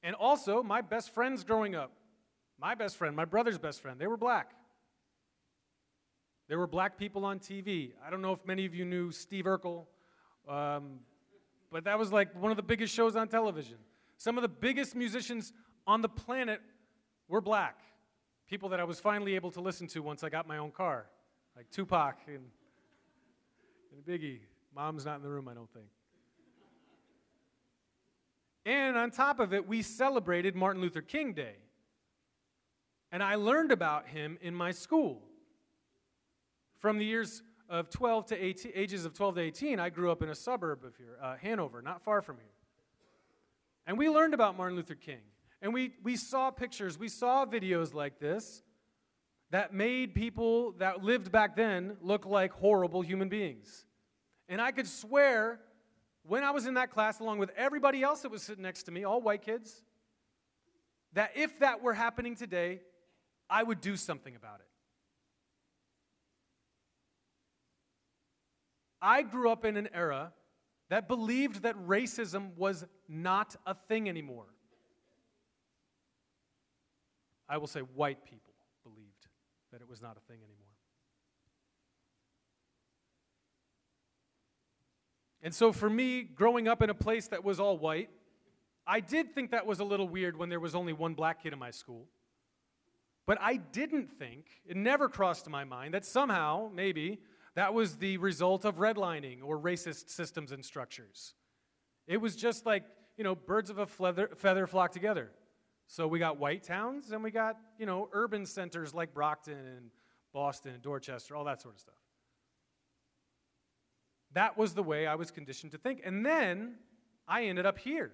And 0.07 0.15
also, 0.15 0.63
my 0.63 0.79
best 0.79 1.13
friends 1.13 1.43
growing 1.43 1.75
up, 1.75 1.91
my 2.57 2.75
best 2.75 2.95
friend, 2.95 3.13
my 3.13 3.25
brother's 3.25 3.57
best 3.57 3.81
friend, 3.81 3.99
they 3.99 4.07
were 4.07 4.15
black. 4.15 4.51
There 6.47 6.57
were 6.57 6.65
black 6.65 6.97
people 6.97 7.25
on 7.25 7.39
TV. 7.39 7.91
I 8.01 8.09
don't 8.09 8.21
know 8.21 8.31
if 8.31 8.39
many 8.45 8.65
of 8.65 8.73
you 8.73 8.85
knew 8.85 9.11
Steve 9.11 9.43
Urkel, 9.43 9.85
um, 10.47 10.99
but 11.69 11.83
that 11.83 11.99
was 11.99 12.09
like 12.09 12.33
one 12.41 12.51
of 12.51 12.55
the 12.55 12.63
biggest 12.63 12.93
shows 12.93 13.17
on 13.17 13.27
television. 13.27 13.75
Some 14.15 14.37
of 14.37 14.43
the 14.43 14.47
biggest 14.47 14.95
musicians 14.95 15.51
on 15.85 16.01
the 16.01 16.07
planet 16.07 16.61
were 17.27 17.41
black. 17.41 17.77
People 18.49 18.69
that 18.69 18.79
I 18.79 18.85
was 18.85 19.01
finally 19.01 19.35
able 19.35 19.51
to 19.51 19.59
listen 19.59 19.87
to 19.87 19.99
once 19.99 20.23
I 20.23 20.29
got 20.29 20.47
my 20.47 20.57
own 20.57 20.71
car, 20.71 21.07
like 21.53 21.69
Tupac 21.69 22.15
and, 22.27 22.45
and 23.91 24.05
Biggie. 24.05 24.39
Mom's 24.73 25.03
not 25.03 25.17
in 25.17 25.21
the 25.21 25.29
room, 25.29 25.49
I 25.49 25.53
don't 25.53 25.69
think. 25.73 25.87
And 28.67 28.97
on 28.97 29.11
top 29.11 29.39
of 29.39 29.53
it, 29.53 29.65
we 29.65 29.81
celebrated 29.81 30.53
Martin 30.53 30.81
Luther 30.81 31.01
King 31.01 31.31
Day. 31.31 31.55
And 33.13 33.23
I 33.23 33.35
learned 33.35 33.71
about 33.71 34.09
him 34.09 34.37
in 34.41 34.53
my 34.53 34.71
school. 34.71 35.21
From 36.77 36.97
the 36.97 37.05
years 37.05 37.43
of 37.69 37.89
12 37.89 38.25
to 38.25 38.35
18, 38.35 38.71
ages 38.75 39.05
of 39.05 39.13
12 39.13 39.35
to 39.35 39.41
18, 39.41 39.79
I 39.79 39.89
grew 39.89 40.11
up 40.11 40.21
in 40.21 40.27
a 40.27 40.35
suburb 40.35 40.83
of 40.83 40.97
here, 40.97 41.17
uh, 41.23 41.37
Hanover, 41.37 41.81
not 41.81 42.01
far 42.01 42.21
from 42.21 42.35
here. 42.35 42.51
And 43.87 43.97
we 43.97 44.09
learned 44.09 44.33
about 44.33 44.57
Martin 44.57 44.75
Luther 44.75 44.95
King. 44.95 45.21
And 45.61 45.73
we, 45.73 45.93
we 46.03 46.17
saw 46.17 46.51
pictures, 46.51 46.99
we 46.99 47.07
saw 47.07 47.45
videos 47.45 47.93
like 47.93 48.19
this 48.19 48.63
that 49.49 49.73
made 49.73 50.13
people 50.13 50.73
that 50.73 51.01
lived 51.01 51.31
back 51.31 51.55
then 51.55 51.95
look 52.01 52.25
like 52.25 52.51
horrible 52.51 53.01
human 53.01 53.29
beings. 53.29 53.85
And 54.49 54.59
I 54.59 54.71
could 54.71 54.87
swear 54.87 55.61
when 56.27 56.43
I 56.43 56.51
was 56.51 56.65
in 56.65 56.73
that 56.75 56.91
class, 56.91 57.19
along 57.19 57.39
with 57.39 57.51
everybody 57.55 58.03
else 58.03 58.21
that 58.21 58.31
was 58.31 58.43
sitting 58.43 58.63
next 58.63 58.83
to 58.83 58.91
me, 58.91 59.03
all 59.05 59.21
white 59.21 59.41
kids, 59.41 59.83
that 61.13 61.31
if 61.35 61.59
that 61.59 61.81
were 61.81 61.93
happening 61.93 62.35
today, 62.35 62.81
I 63.49 63.63
would 63.63 63.81
do 63.81 63.95
something 63.95 64.35
about 64.35 64.59
it. 64.59 64.67
I 69.01 69.21
grew 69.21 69.49
up 69.49 69.63
in 69.63 69.77
an 69.77 69.89
era 69.93 70.33
that 70.89 71.07
believed 71.07 71.63
that 71.63 71.75
racism 71.87 72.55
was 72.57 72.85
not 73.07 73.55
a 73.65 73.73
thing 73.73 74.09
anymore. 74.09 74.47
I 77.47 77.57
will 77.57 77.67
say 77.67 77.81
white 77.81 78.25
people 78.25 78.53
believed 78.83 79.27
that 79.71 79.81
it 79.81 79.87
was 79.87 80.01
not 80.01 80.17
a 80.17 80.31
thing 80.31 80.39
anymore. 80.43 80.76
And 85.47 85.55
so 85.55 85.71
for 85.71 85.89
me, 85.89 86.23
growing 86.23 86.67
up 86.67 86.81
in 86.81 86.89
a 86.89 86.93
place 86.93 87.29
that 87.29 87.41
was 87.41 87.57
all 87.57 87.77
white, 87.77 88.09
I 88.85 88.99
did 88.99 89.33
think 89.33 89.51
that 89.51 89.65
was 89.65 89.79
a 89.79 89.85
little 89.85 90.09
weird 90.09 90.35
when 90.35 90.49
there 90.49 90.59
was 90.59 90.75
only 90.75 90.91
one 90.91 91.13
black 91.13 91.41
kid 91.41 91.53
in 91.53 91.59
my 91.59 91.71
school. 91.71 92.09
But 93.25 93.37
I 93.39 93.55
didn't 93.55 94.11
think, 94.19 94.47
it 94.65 94.75
never 94.75 95.07
crossed 95.07 95.47
my 95.47 95.63
mind, 95.63 95.93
that 95.93 96.03
somehow, 96.03 96.69
maybe, 96.73 97.21
that 97.55 97.73
was 97.73 97.95
the 97.95 98.17
result 98.17 98.65
of 98.65 98.75
redlining 98.75 99.37
or 99.41 99.57
racist 99.57 100.09
systems 100.09 100.51
and 100.51 100.65
structures. 100.65 101.33
It 102.07 102.17
was 102.17 102.35
just 102.35 102.65
like, 102.65 102.83
you 103.15 103.23
know, 103.23 103.33
birds 103.33 103.69
of 103.69 103.77
a 103.77 103.87
feather, 103.87 104.67
flock 104.67 104.91
together. 104.91 105.31
So 105.87 106.09
we 106.09 106.19
got 106.19 106.37
white 106.37 106.63
towns 106.63 107.11
and 107.11 107.23
we 107.23 107.31
got, 107.31 107.55
you 107.79 107.85
know, 107.85 108.09
urban 108.11 108.45
centers 108.45 108.93
like 108.93 109.13
Brockton 109.13 109.65
and 109.77 109.91
Boston 110.33 110.73
and 110.73 110.81
Dorchester, 110.81 111.37
all 111.37 111.45
that 111.45 111.61
sort 111.61 111.75
of 111.75 111.79
stuff. 111.79 111.95
That 114.33 114.57
was 114.57 114.73
the 114.73 114.83
way 114.83 115.07
I 115.07 115.15
was 115.15 115.31
conditioned 115.31 115.71
to 115.71 115.77
think. 115.77 116.01
And 116.03 116.25
then 116.25 116.75
I 117.27 117.45
ended 117.45 117.65
up 117.65 117.77
here. 117.77 118.11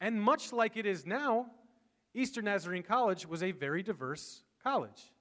And 0.00 0.20
much 0.20 0.52
like 0.52 0.76
it 0.76 0.86
is 0.86 1.06
now, 1.06 1.46
Eastern 2.14 2.44
Nazarene 2.44 2.82
College 2.82 3.26
was 3.26 3.42
a 3.42 3.52
very 3.52 3.82
diverse 3.82 4.42
college. 4.62 5.12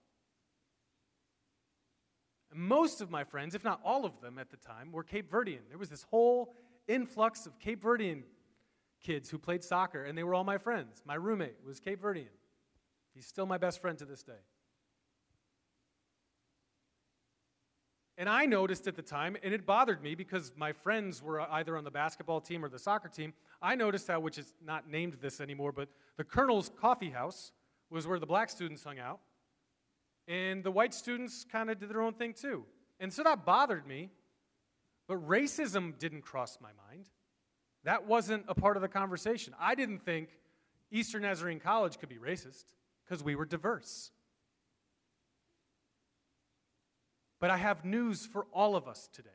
Most 2.53 3.01
of 3.01 3.11
my 3.11 3.23
friends, 3.23 3.55
if 3.55 3.63
not 3.63 3.79
all 3.83 4.05
of 4.05 4.19
them 4.21 4.39
at 4.39 4.49
the 4.49 4.57
time, 4.57 4.91
were 4.91 5.03
Cape 5.03 5.29
Verdean. 5.29 5.59
There 5.69 5.77
was 5.77 5.89
this 5.89 6.03
whole 6.03 6.53
influx 6.87 7.45
of 7.45 7.59
Cape 7.59 7.83
Verdean 7.83 8.23
kids 9.01 9.29
who 9.29 9.37
played 9.37 9.63
soccer, 9.63 10.05
and 10.05 10.17
they 10.17 10.23
were 10.23 10.33
all 10.33 10.43
my 10.43 10.57
friends. 10.57 11.01
My 11.05 11.15
roommate 11.15 11.57
was 11.65 11.79
Cape 11.79 12.01
Verdean. 12.01 12.29
He's 13.13 13.27
still 13.27 13.45
my 13.45 13.57
best 13.57 13.81
friend 13.81 13.97
to 13.97 14.05
this 14.05 14.23
day. 14.23 14.39
And 18.17 18.27
I 18.27 18.45
noticed 18.47 18.87
at 18.87 18.95
the 18.95 19.03
time, 19.03 19.37
and 19.43 19.53
it 19.53 19.65
bothered 19.65 20.01
me 20.01 20.15
because 20.15 20.51
my 20.57 20.73
friends 20.73 21.21
were 21.21 21.39
either 21.41 21.77
on 21.77 21.83
the 21.83 21.91
basketball 21.91 22.41
team 22.41 22.65
or 22.65 22.69
the 22.69 22.79
soccer 22.79 23.09
team. 23.09 23.33
I 23.61 23.75
noticed 23.75 24.07
how, 24.07 24.19
which 24.19 24.39
is 24.39 24.53
not 24.63 24.89
named 24.89 25.17
this 25.21 25.39
anymore, 25.39 25.71
but 25.71 25.87
the 26.17 26.23
Colonel's 26.23 26.71
Coffee 26.81 27.11
House 27.11 27.51
was 27.91 28.07
where 28.07 28.17
the 28.17 28.25
black 28.25 28.49
students 28.49 28.83
hung 28.83 28.97
out. 28.97 29.19
And 30.27 30.63
the 30.63 30.71
white 30.71 30.93
students 30.93 31.45
kind 31.49 31.69
of 31.69 31.79
did 31.79 31.89
their 31.89 32.01
own 32.01 32.13
thing 32.13 32.33
too. 32.33 32.65
And 32.99 33.13
so 33.13 33.23
that 33.23 33.45
bothered 33.45 33.85
me. 33.85 34.09
But 35.07 35.25
racism 35.25 35.97
didn't 35.97 36.21
cross 36.21 36.57
my 36.59 36.71
mind. 36.89 37.05
That 37.85 38.05
wasn't 38.05 38.43
a 38.47 38.55
part 38.55 38.75
of 38.75 38.81
the 38.81 38.89
conversation. 38.89 39.53
I 39.59 39.75
didn't 39.75 39.99
think 39.99 40.29
Eastern 40.91 41.21
Nazarene 41.21 41.59
College 41.59 41.97
could 41.97 42.09
be 42.09 42.17
racist 42.17 42.65
because 43.05 43.23
we 43.23 43.35
were 43.35 43.45
diverse. 43.45 44.11
But 47.39 47.49
I 47.49 47.57
have 47.57 47.85
news 47.85 48.25
for 48.25 48.45
all 48.51 48.75
of 48.75 48.87
us 48.87 49.09
today 49.13 49.29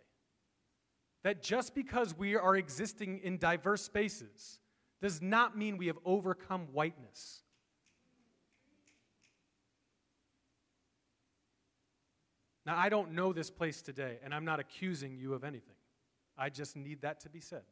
that 1.22 1.42
just 1.42 1.74
because 1.74 2.16
we 2.16 2.36
are 2.36 2.56
existing 2.56 3.20
in 3.22 3.38
diverse 3.38 3.82
spaces 3.82 4.58
does 5.00 5.22
not 5.22 5.56
mean 5.56 5.78
we 5.78 5.86
have 5.86 5.98
overcome 6.04 6.68
whiteness. 6.72 7.42
Now, 12.64 12.76
I 12.76 12.88
don't 12.88 13.12
know 13.12 13.32
this 13.32 13.50
place 13.50 13.82
today, 13.82 14.18
and 14.24 14.32
I'm 14.32 14.44
not 14.44 14.60
accusing 14.60 15.16
you 15.16 15.34
of 15.34 15.42
anything. 15.42 15.74
I 16.38 16.48
just 16.48 16.76
need 16.76 17.02
that 17.02 17.20
to 17.20 17.28
be 17.28 17.40
said. 17.40 17.62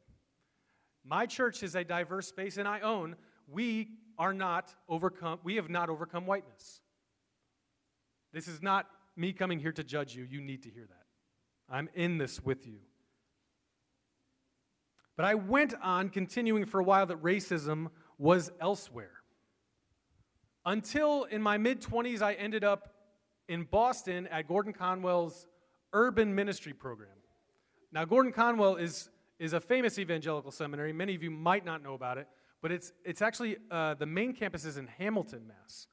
My 1.05 1.25
church 1.25 1.63
is 1.63 1.75
a 1.75 1.83
diverse 1.83 2.27
space, 2.27 2.57
and 2.57 2.67
I 2.67 2.81
own 2.81 3.15
we 3.47 3.89
are 4.17 4.33
not 4.33 4.75
overcome, 4.87 5.39
we 5.43 5.55
have 5.55 5.69
not 5.69 5.89
overcome 5.89 6.25
whiteness. 6.25 6.81
This 8.33 8.47
is 8.47 8.61
not 8.61 8.87
me 9.15 9.33
coming 9.33 9.59
here 9.59 9.71
to 9.71 9.83
judge 9.83 10.15
you. 10.15 10.23
You 10.23 10.41
need 10.41 10.63
to 10.63 10.69
hear 10.69 10.85
that. 10.87 11.73
I'm 11.73 11.89
in 11.93 12.17
this 12.17 12.43
with 12.43 12.67
you. 12.67 12.79
But 15.15 15.25
I 15.25 15.35
went 15.35 15.73
on 15.81 16.09
continuing 16.09 16.65
for 16.65 16.79
a 16.79 16.83
while 16.83 17.05
that 17.05 17.21
racism 17.21 17.89
was 18.17 18.51
elsewhere. 18.59 19.11
Until 20.65 21.23
in 21.25 21.41
my 21.41 21.57
mid 21.57 21.81
20s, 21.81 22.21
I 22.21 22.33
ended 22.33 22.63
up 22.63 22.93
in 23.47 23.63
Boston 23.63 24.27
at 24.27 24.47
Gordon 24.47 24.73
Conwell's 24.73 25.47
urban 25.93 26.33
ministry 26.33 26.73
program. 26.73 27.09
Now, 27.91 28.05
Gordon 28.05 28.31
Conwell 28.31 28.77
is, 28.77 29.09
is 29.39 29.53
a 29.53 29.59
famous 29.59 29.99
evangelical 29.99 30.51
seminary. 30.51 30.93
Many 30.93 31.15
of 31.15 31.23
you 31.23 31.31
might 31.31 31.65
not 31.65 31.83
know 31.83 31.93
about 31.93 32.17
it, 32.17 32.27
but 32.61 32.71
it's, 32.71 32.93
it's 33.03 33.21
actually 33.21 33.57
uh, 33.69 33.95
the 33.95 34.05
main 34.05 34.33
campus 34.33 34.63
is 34.63 34.77
in 34.77 34.87
Hamilton, 34.87 35.47
Mass, 35.47 35.87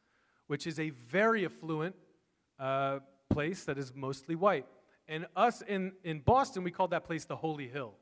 which 0.46 0.66
is 0.66 0.78
a 0.78 0.90
very 0.90 1.44
affluent 1.44 1.96
uh, 2.58 3.00
place 3.30 3.64
that 3.64 3.78
is 3.78 3.92
mostly 3.94 4.34
white. 4.34 4.66
And 5.06 5.26
us 5.36 5.62
in, 5.62 5.92
in 6.04 6.20
Boston, 6.20 6.62
we 6.64 6.70
called 6.70 6.90
that 6.90 7.04
place 7.04 7.24
the 7.24 7.36
Holy 7.36 7.68
Hill. 7.68 7.94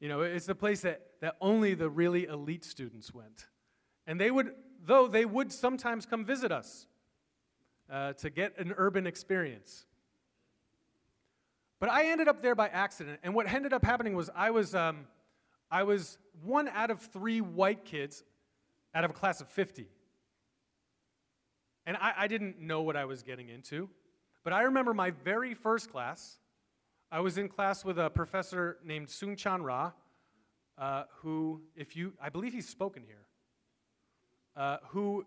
You 0.00 0.08
know, 0.08 0.20
it's 0.22 0.46
the 0.46 0.54
place 0.54 0.80
that, 0.80 1.00
that 1.20 1.36
only 1.40 1.74
the 1.74 1.88
really 1.88 2.24
elite 2.24 2.64
students 2.64 3.14
went. 3.14 3.46
And 4.06 4.20
they 4.20 4.30
would, 4.30 4.52
though 4.84 5.06
they 5.06 5.24
would 5.24 5.52
sometimes 5.52 6.06
come 6.06 6.24
visit 6.24 6.50
us 6.50 6.86
uh, 7.90 8.12
to 8.14 8.30
get 8.30 8.58
an 8.58 8.74
urban 8.76 9.06
experience. 9.06 9.86
But 11.78 11.90
I 11.90 12.10
ended 12.10 12.28
up 12.28 12.42
there 12.42 12.54
by 12.54 12.68
accident. 12.68 13.20
And 13.22 13.34
what 13.34 13.52
ended 13.52 13.72
up 13.72 13.84
happening 13.84 14.14
was 14.14 14.30
I 14.34 14.50
was, 14.50 14.74
um, 14.74 15.06
I 15.70 15.84
was 15.84 16.18
one 16.42 16.68
out 16.68 16.90
of 16.90 17.00
three 17.00 17.40
white 17.40 17.84
kids 17.84 18.22
out 18.94 19.04
of 19.04 19.10
a 19.10 19.14
class 19.14 19.40
of 19.40 19.48
50. 19.48 19.88
And 21.86 21.96
I, 21.96 22.12
I 22.18 22.26
didn't 22.28 22.60
know 22.60 22.82
what 22.82 22.96
I 22.96 23.04
was 23.04 23.22
getting 23.22 23.48
into. 23.48 23.88
But 24.44 24.52
I 24.52 24.62
remember 24.62 24.92
my 24.94 25.10
very 25.10 25.54
first 25.54 25.90
class. 25.90 26.38
I 27.10 27.20
was 27.20 27.38
in 27.38 27.48
class 27.48 27.84
with 27.84 27.98
a 27.98 28.10
professor 28.10 28.78
named 28.84 29.08
Soong-Chan 29.08 29.62
Rah, 29.62 29.92
uh, 30.78 31.04
who, 31.20 31.62
if 31.76 31.94
you, 31.94 32.14
I 32.20 32.28
believe 32.28 32.52
he's 32.52 32.68
spoken 32.68 33.02
here, 33.06 33.26
uh, 34.56 34.78
who, 34.88 35.24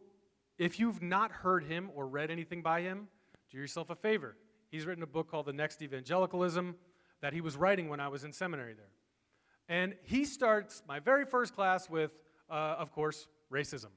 if 0.57 0.79
you've 0.79 1.01
not 1.01 1.31
heard 1.31 1.63
him 1.63 1.91
or 1.95 2.07
read 2.07 2.31
anything 2.31 2.61
by 2.61 2.81
him, 2.81 3.07
do 3.51 3.57
yourself 3.57 3.89
a 3.89 3.95
favor. 3.95 4.35
He's 4.69 4.85
written 4.85 5.03
a 5.03 5.07
book 5.07 5.29
called 5.29 5.45
The 5.45 5.53
Next 5.53 5.81
Evangelicalism 5.81 6.75
that 7.21 7.33
he 7.33 7.41
was 7.41 7.55
writing 7.55 7.87
when 7.87 7.99
I 7.99 8.07
was 8.07 8.23
in 8.23 8.33
seminary 8.33 8.73
there. 8.73 8.91
And 9.69 9.95
he 10.03 10.25
starts 10.25 10.83
my 10.87 10.99
very 10.99 11.25
first 11.25 11.55
class 11.55 11.89
with, 11.89 12.11
uh, 12.49 12.75
of 12.77 12.91
course, 12.91 13.27
racism. 13.51 13.89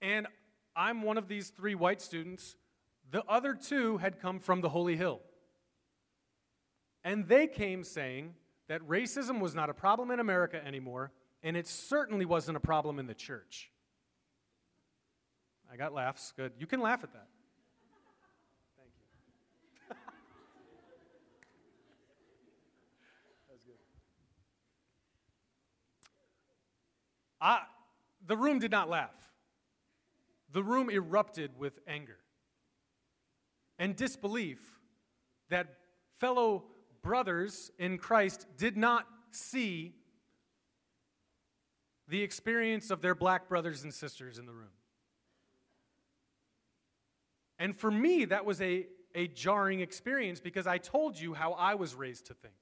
And 0.00 0.26
I'm 0.74 1.02
one 1.02 1.18
of 1.18 1.28
these 1.28 1.50
three 1.50 1.74
white 1.74 2.00
students 2.00 2.56
the 3.12 3.22
other 3.28 3.54
two 3.54 3.98
had 3.98 4.18
come 4.20 4.40
from 4.40 4.62
the 4.62 4.70
Holy 4.70 4.96
Hill. 4.96 5.20
And 7.04 7.28
they 7.28 7.46
came 7.46 7.84
saying 7.84 8.34
that 8.68 8.80
racism 8.88 9.38
was 9.38 9.54
not 9.54 9.68
a 9.68 9.74
problem 9.74 10.10
in 10.10 10.18
America 10.18 10.64
anymore, 10.66 11.12
and 11.42 11.54
it 11.56 11.66
certainly 11.66 12.24
wasn't 12.24 12.56
a 12.56 12.60
problem 12.60 12.98
in 12.98 13.06
the 13.06 13.14
church. 13.14 13.70
I 15.70 15.76
got 15.76 15.92
laughs. 15.92 16.32
Good. 16.34 16.52
You 16.58 16.66
can 16.66 16.80
laugh 16.80 17.04
at 17.04 17.12
that. 17.12 17.28
Thank 18.78 18.92
you. 18.98 19.04
That's 23.50 23.62
good. 23.64 23.74
I, 27.42 27.60
the 28.26 28.36
room 28.38 28.58
did 28.58 28.70
not 28.70 28.88
laugh. 28.88 29.31
The 30.52 30.62
room 30.62 30.90
erupted 30.90 31.58
with 31.58 31.78
anger 31.86 32.18
and 33.78 33.96
disbelief 33.96 34.58
that 35.48 35.78
fellow 36.18 36.64
brothers 37.02 37.70
in 37.78 37.98
Christ 37.98 38.46
did 38.56 38.76
not 38.76 39.06
see 39.30 39.94
the 42.08 42.22
experience 42.22 42.90
of 42.90 43.00
their 43.00 43.14
black 43.14 43.48
brothers 43.48 43.82
and 43.82 43.92
sisters 43.92 44.38
in 44.38 44.46
the 44.46 44.52
room. 44.52 44.68
And 47.58 47.76
for 47.76 47.90
me, 47.90 48.24
that 48.26 48.44
was 48.44 48.60
a, 48.60 48.86
a 49.14 49.28
jarring 49.28 49.80
experience 49.80 50.40
because 50.40 50.66
I 50.66 50.78
told 50.78 51.18
you 51.18 51.32
how 51.32 51.52
I 51.52 51.74
was 51.74 51.94
raised 51.94 52.26
to 52.26 52.34
think. 52.34 52.54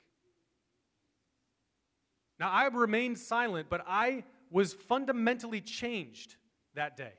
Now, 2.38 2.50
I 2.50 2.66
remained 2.66 3.18
silent, 3.18 3.68
but 3.68 3.84
I 3.86 4.24
was 4.50 4.72
fundamentally 4.72 5.60
changed 5.60 6.36
that 6.74 6.96
day. 6.96 7.12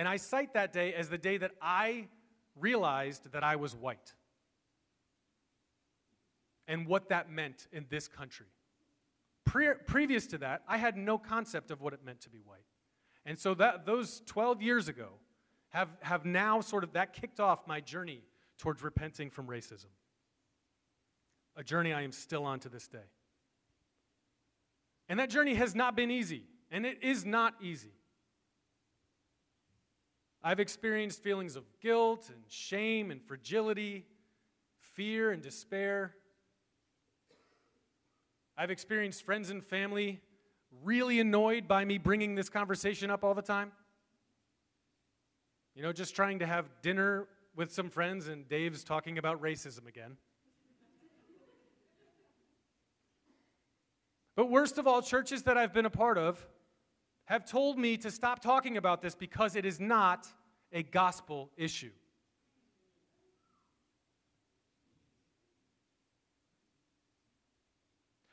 And 0.00 0.08
I 0.08 0.16
cite 0.16 0.54
that 0.54 0.72
day 0.72 0.94
as 0.94 1.10
the 1.10 1.18
day 1.18 1.36
that 1.36 1.50
I 1.60 2.08
realized 2.58 3.32
that 3.32 3.44
I 3.44 3.56
was 3.56 3.76
white 3.76 4.14
and 6.66 6.86
what 6.86 7.10
that 7.10 7.30
meant 7.30 7.66
in 7.70 7.84
this 7.90 8.08
country. 8.08 8.46
Pre- 9.44 9.74
previous 9.86 10.26
to 10.28 10.38
that, 10.38 10.62
I 10.66 10.78
had 10.78 10.96
no 10.96 11.18
concept 11.18 11.70
of 11.70 11.82
what 11.82 11.92
it 11.92 12.00
meant 12.02 12.22
to 12.22 12.30
be 12.30 12.38
white. 12.38 12.64
And 13.26 13.38
so 13.38 13.52
that, 13.56 13.84
those 13.84 14.22
12 14.24 14.62
years 14.62 14.88
ago 14.88 15.10
have, 15.68 15.90
have 16.00 16.24
now 16.24 16.62
sort 16.62 16.82
of, 16.82 16.94
that 16.94 17.12
kicked 17.12 17.38
off 17.38 17.66
my 17.66 17.82
journey 17.82 18.22
towards 18.56 18.82
repenting 18.82 19.28
from 19.28 19.48
racism. 19.48 19.90
A 21.56 21.62
journey 21.62 21.92
I 21.92 22.00
am 22.00 22.12
still 22.12 22.46
on 22.46 22.58
to 22.60 22.70
this 22.70 22.88
day. 22.88 23.10
And 25.10 25.20
that 25.20 25.28
journey 25.28 25.56
has 25.56 25.74
not 25.74 25.94
been 25.94 26.10
easy, 26.10 26.44
and 26.70 26.86
it 26.86 27.02
is 27.02 27.26
not 27.26 27.52
easy. 27.60 27.92
I've 30.42 30.60
experienced 30.60 31.22
feelings 31.22 31.56
of 31.56 31.64
guilt 31.80 32.30
and 32.30 32.42
shame 32.48 33.10
and 33.10 33.22
fragility, 33.22 34.06
fear 34.94 35.32
and 35.32 35.42
despair. 35.42 36.14
I've 38.56 38.70
experienced 38.70 39.22
friends 39.24 39.50
and 39.50 39.62
family 39.62 40.20
really 40.82 41.20
annoyed 41.20 41.68
by 41.68 41.84
me 41.84 41.98
bringing 41.98 42.34
this 42.34 42.48
conversation 42.48 43.10
up 43.10 43.22
all 43.22 43.34
the 43.34 43.42
time. 43.42 43.72
You 45.74 45.82
know, 45.82 45.92
just 45.92 46.16
trying 46.16 46.38
to 46.38 46.46
have 46.46 46.66
dinner 46.82 47.26
with 47.54 47.72
some 47.72 47.90
friends 47.90 48.28
and 48.28 48.48
Dave's 48.48 48.82
talking 48.82 49.18
about 49.18 49.42
racism 49.42 49.86
again. 49.86 50.16
But 54.36 54.50
worst 54.50 54.78
of 54.78 54.86
all, 54.86 55.02
churches 55.02 55.42
that 55.42 55.58
I've 55.58 55.74
been 55.74 55.86
a 55.86 55.90
part 55.90 56.16
of 56.16 56.46
have 57.30 57.44
told 57.44 57.78
me 57.78 57.96
to 57.96 58.10
stop 58.10 58.40
talking 58.40 58.76
about 58.76 59.00
this 59.00 59.14
because 59.14 59.54
it 59.54 59.64
is 59.64 59.78
not 59.78 60.26
a 60.72 60.82
gospel 60.82 61.48
issue. 61.56 61.92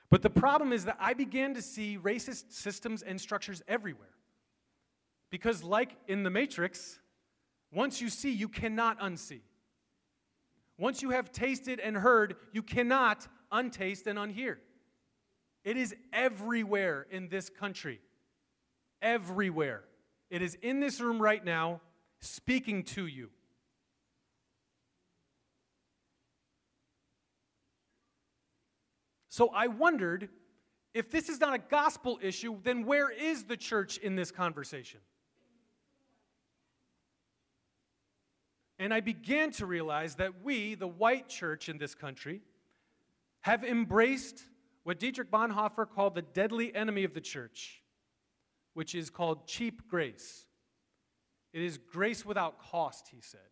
But 0.09 0.23
the 0.23 0.31
problem 0.31 0.73
is 0.73 0.85
that 0.85 0.97
I 0.99 1.13
began 1.13 1.53
to 1.53 1.61
see 1.61 1.99
racist 2.01 2.53
systems 2.53 3.03
and 3.03 3.21
structures 3.21 3.61
everywhere. 3.67 4.15
Because, 5.29 5.61
like 5.61 5.95
in 6.07 6.23
the 6.23 6.31
Matrix, 6.31 6.97
once 7.71 8.01
you 8.01 8.09
see, 8.09 8.31
you 8.31 8.47
cannot 8.47 8.99
unsee. 8.99 9.41
Once 10.79 11.03
you 11.03 11.11
have 11.11 11.31
tasted 11.31 11.79
and 11.79 11.95
heard, 11.95 12.35
you 12.51 12.63
cannot 12.63 13.27
untaste 13.51 14.07
and 14.07 14.17
unhear. 14.17 14.57
It 15.63 15.77
is 15.77 15.93
everywhere 16.11 17.05
in 17.11 17.27
this 17.27 17.51
country 17.51 17.99
everywhere. 19.01 19.83
It 20.29 20.41
is 20.41 20.55
in 20.61 20.79
this 20.79 20.99
room 20.99 21.21
right 21.21 21.43
now, 21.43 21.81
speaking 22.19 22.83
to 22.83 23.05
you. 23.05 23.29
So 29.29 29.49
I 29.53 29.67
wondered 29.67 30.29
if 30.93 31.11
this 31.11 31.29
is 31.29 31.39
not 31.39 31.53
a 31.53 31.59
gospel 31.59 32.17
issue, 32.23 32.57
then 32.63 32.83
where 32.85 33.09
is 33.09 33.43
the 33.43 33.55
church 33.55 33.97
in 33.99 34.15
this 34.15 34.31
conversation? 34.31 34.99
And 38.79 38.93
I 38.93 38.99
began 38.99 39.51
to 39.51 39.65
realize 39.65 40.15
that 40.15 40.43
we, 40.43 40.75
the 40.75 40.87
white 40.87 41.29
church 41.29 41.69
in 41.69 41.77
this 41.77 41.93
country, 41.93 42.41
have 43.41 43.63
embraced 43.63 44.41
what 44.83 44.99
Dietrich 44.99 45.29
Bonhoeffer 45.29 45.87
called 45.87 46.15
the 46.15 46.21
deadly 46.21 46.73
enemy 46.73 47.03
of 47.03 47.13
the 47.13 47.21
church 47.21 47.83
which 48.77 48.93
is 48.93 49.09
called 49.09 49.47
cheap 49.47 49.89
grace. 49.89 50.45
It 51.51 51.63
is 51.63 51.79
grace 51.79 52.23
without 52.23 52.59
cost, 52.59 53.07
he 53.11 53.21
said. 53.21 53.49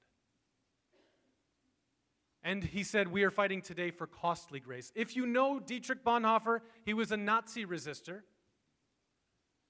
And 2.43 2.63
he 2.63 2.83
said, 2.83 3.07
We 3.07 3.23
are 3.23 3.31
fighting 3.31 3.63
today 3.63 3.89
for 3.89 4.05
costly 4.05 4.59
grace. 4.59 4.91
If 4.93 5.15
you 5.15 5.25
know 5.25 5.59
Dietrich 5.59 6.05
Bonhoeffer, 6.05 6.59
he 6.83 6.93
was 6.93 7.11
a 7.11 7.17
Nazi 7.17 7.65
resistor. 7.65 8.19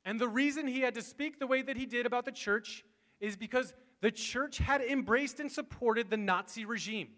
And 0.04 0.20
the 0.20 0.28
reason 0.28 0.68
he 0.68 0.82
had 0.82 0.94
to 0.96 1.02
speak 1.02 1.40
the 1.40 1.48
way 1.48 1.62
that 1.62 1.78
he 1.78 1.86
did 1.86 2.06
about 2.06 2.26
the 2.26 2.34
church 2.34 2.84
is 3.22 3.38
because 3.38 3.74
the 4.02 4.12
church 4.12 4.58
had 4.58 4.82
embraced 4.82 5.40
and 5.40 5.50
supported 5.50 6.10
the 6.10 6.18
Nazi 6.18 6.66
regime 6.66 7.12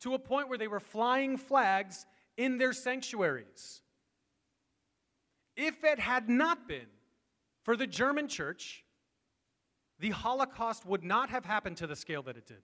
to 0.00 0.12
a 0.12 0.18
point 0.18 0.50
where 0.50 0.58
they 0.58 0.68
were 0.68 0.78
flying 0.78 1.38
flags 1.38 2.04
in 2.36 2.58
their 2.58 2.74
sanctuaries. 2.74 3.80
If 5.56 5.82
it 5.84 5.98
had 5.98 6.28
not 6.28 6.68
been 6.68 6.88
for 7.62 7.76
the 7.76 7.86
German 7.86 8.28
church, 8.28 8.84
the 9.98 10.10
Holocaust 10.10 10.84
would 10.84 11.04
not 11.04 11.30
have 11.30 11.44
happened 11.44 11.76
to 11.78 11.86
the 11.86 11.96
scale 11.96 12.22
that 12.22 12.36
it 12.36 12.46
did. 12.46 12.62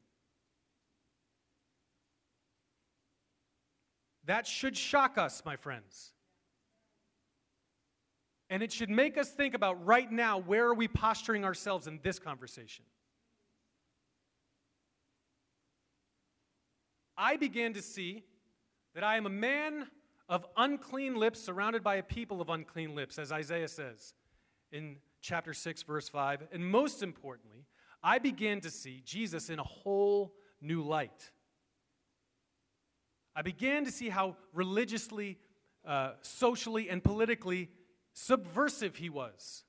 That 4.24 4.46
should 4.46 4.76
shock 4.76 5.16
us, 5.16 5.42
my 5.46 5.56
friends. 5.56 6.12
And 8.50 8.62
it 8.62 8.72
should 8.72 8.90
make 8.90 9.16
us 9.16 9.30
think 9.30 9.54
about 9.54 9.84
right 9.86 10.10
now 10.10 10.38
where 10.38 10.66
are 10.66 10.74
we 10.74 10.88
posturing 10.88 11.44
ourselves 11.44 11.86
in 11.86 12.00
this 12.02 12.18
conversation? 12.18 12.84
I 17.16 17.36
began 17.36 17.72
to 17.74 17.82
see 17.82 18.24
that 18.94 19.04
I 19.04 19.16
am 19.16 19.26
a 19.26 19.30
man 19.30 19.86
of 20.28 20.46
unclean 20.56 21.16
lips 21.16 21.40
surrounded 21.40 21.82
by 21.82 21.96
a 21.96 22.02
people 22.02 22.40
of 22.40 22.48
unclean 22.48 22.94
lips, 22.94 23.18
as 23.18 23.32
Isaiah 23.32 23.68
says 23.68 24.14
in 24.72 24.96
chapter 25.20 25.54
6, 25.54 25.82
verse 25.82 26.08
5. 26.08 26.48
And 26.52 26.70
most 26.70 27.02
importantly, 27.02 27.66
I 28.02 28.18
began 28.18 28.60
to 28.60 28.70
see 28.70 29.02
Jesus 29.04 29.50
in 29.50 29.58
a 29.58 29.64
whole 29.64 30.34
new 30.60 30.82
light. 30.82 31.30
I 33.34 33.42
began 33.42 33.84
to 33.84 33.92
see 33.92 34.08
how 34.08 34.36
religiously, 34.52 35.38
uh, 35.86 36.12
socially, 36.22 36.88
and 36.88 37.02
politically 37.02 37.70
subversive 38.12 38.96
he 38.96 39.10
was. 39.10 39.64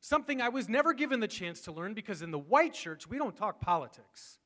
Something 0.00 0.40
I 0.40 0.48
was 0.48 0.68
never 0.68 0.94
given 0.94 1.20
the 1.20 1.28
chance 1.28 1.60
to 1.62 1.72
learn 1.72 1.94
because 1.94 2.22
in 2.22 2.30
the 2.30 2.38
white 2.38 2.74
church, 2.74 3.06
we 3.06 3.18
don't 3.18 3.36
talk 3.36 3.60
politics 3.60 4.38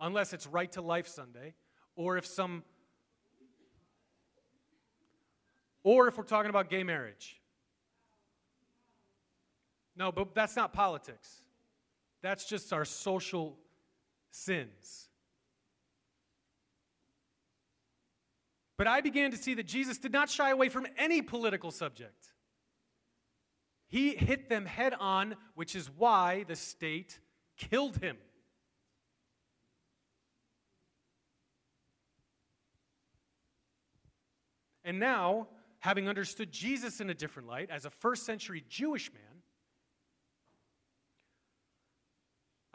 unless 0.00 0.32
it's 0.32 0.46
Right 0.46 0.70
to 0.72 0.80
Life 0.80 1.08
Sunday 1.08 1.54
or 1.96 2.16
if 2.16 2.26
some 2.26 2.62
or 5.82 6.08
if 6.08 6.16
we're 6.16 6.24
talking 6.24 6.50
about 6.50 6.68
gay 6.68 6.82
marriage. 6.82 7.40
No, 9.96 10.12
but 10.12 10.34
that's 10.34 10.56
not 10.56 10.72
politics. 10.72 11.42
That's 12.22 12.44
just 12.46 12.72
our 12.72 12.84
social 12.84 13.56
sins. 14.30 15.08
But 18.76 18.86
I 18.86 19.00
began 19.00 19.30
to 19.30 19.36
see 19.38 19.54
that 19.54 19.66
Jesus 19.66 19.96
did 19.96 20.12
not 20.12 20.28
shy 20.28 20.50
away 20.50 20.68
from 20.68 20.86
any 20.98 21.22
political 21.22 21.70
subject. 21.70 22.34
He 23.88 24.10
hit 24.14 24.48
them 24.48 24.66
head 24.66 24.92
on, 24.98 25.36
which 25.54 25.74
is 25.74 25.88
why 25.88 26.44
the 26.46 26.56
state 26.56 27.18
killed 27.56 27.96
him. 27.96 28.18
And 34.84 35.00
now, 35.00 35.48
having 35.80 36.08
understood 36.08 36.52
Jesus 36.52 37.00
in 37.00 37.10
a 37.10 37.14
different 37.14 37.48
light, 37.48 37.70
as 37.70 37.86
a 37.86 37.90
first 37.90 38.24
century 38.24 38.64
Jewish 38.68 39.12
man, 39.12 39.35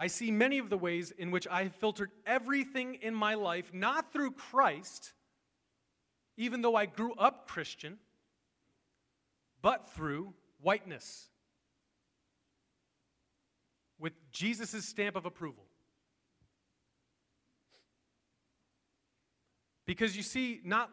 I 0.02 0.08
see 0.08 0.32
many 0.32 0.58
of 0.58 0.70
the 0.70 0.78
ways 0.78 1.12
in 1.12 1.32
which 1.32 1.48
I 1.48 1.64
have 1.64 1.76
filtered 1.76 2.12
everything 2.26 2.96
in 2.96 3.14
my 3.14 3.36
life, 3.36 3.72
not 3.74 4.12
through 4.12 4.32
Christ 4.32 5.14
even 6.42 6.64
though 6.64 6.76
I 6.76 6.88
grew 6.88 7.14
up 7.14 7.48
Christian, 7.48 8.00
but 9.62 9.94
through 9.94 10.34
whiteness 10.60 11.30
with 14.00 14.14
Jesus' 14.32 14.86
stamp 14.86 15.16
of 15.16 15.28
approval. 15.28 15.64
Because 19.86 20.18
you 20.18 20.24
see, 20.24 20.62
not 20.64 20.90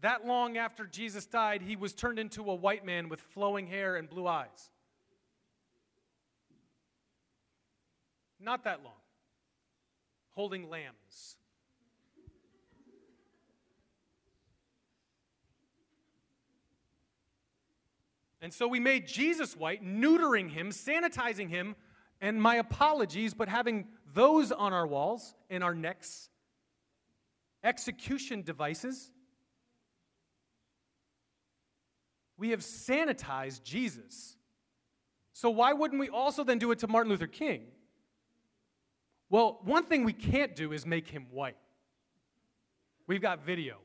that 0.00 0.26
long 0.26 0.56
after 0.56 0.86
Jesus 0.86 1.24
died, 1.24 1.62
he 1.62 1.76
was 1.76 1.92
turned 1.92 2.18
into 2.18 2.50
a 2.50 2.54
white 2.54 2.84
man 2.84 3.08
with 3.08 3.20
flowing 3.20 3.68
hair 3.68 3.94
and 3.94 4.10
blue 4.10 4.26
eyes. 4.26 4.70
Not 8.44 8.64
that 8.64 8.84
long. 8.84 8.92
Holding 10.32 10.68
lambs. 10.68 11.36
And 18.42 18.52
so 18.52 18.68
we 18.68 18.78
made 18.78 19.06
Jesus 19.06 19.56
white, 19.56 19.82
neutering 19.82 20.50
him, 20.50 20.68
sanitizing 20.68 21.48
him, 21.48 21.74
and 22.20 22.40
my 22.40 22.56
apologies, 22.56 23.32
but 23.32 23.48
having 23.48 23.86
those 24.12 24.52
on 24.52 24.74
our 24.74 24.86
walls, 24.86 25.34
in 25.48 25.62
our 25.62 25.74
necks, 25.74 26.28
execution 27.62 28.42
devices. 28.42 29.10
We 32.36 32.50
have 32.50 32.60
sanitized 32.60 33.62
Jesus. 33.62 34.36
So 35.32 35.48
why 35.48 35.72
wouldn't 35.72 35.98
we 35.98 36.10
also 36.10 36.44
then 36.44 36.58
do 36.58 36.70
it 36.70 36.80
to 36.80 36.86
Martin 36.86 37.10
Luther 37.10 37.26
King? 37.26 37.62
Well, 39.34 39.58
one 39.64 39.82
thing 39.82 40.04
we 40.04 40.12
can't 40.12 40.54
do 40.54 40.72
is 40.72 40.86
make 40.86 41.08
him 41.08 41.26
white. 41.32 41.56
We've 43.08 43.20
got 43.20 43.44
video. 43.44 43.78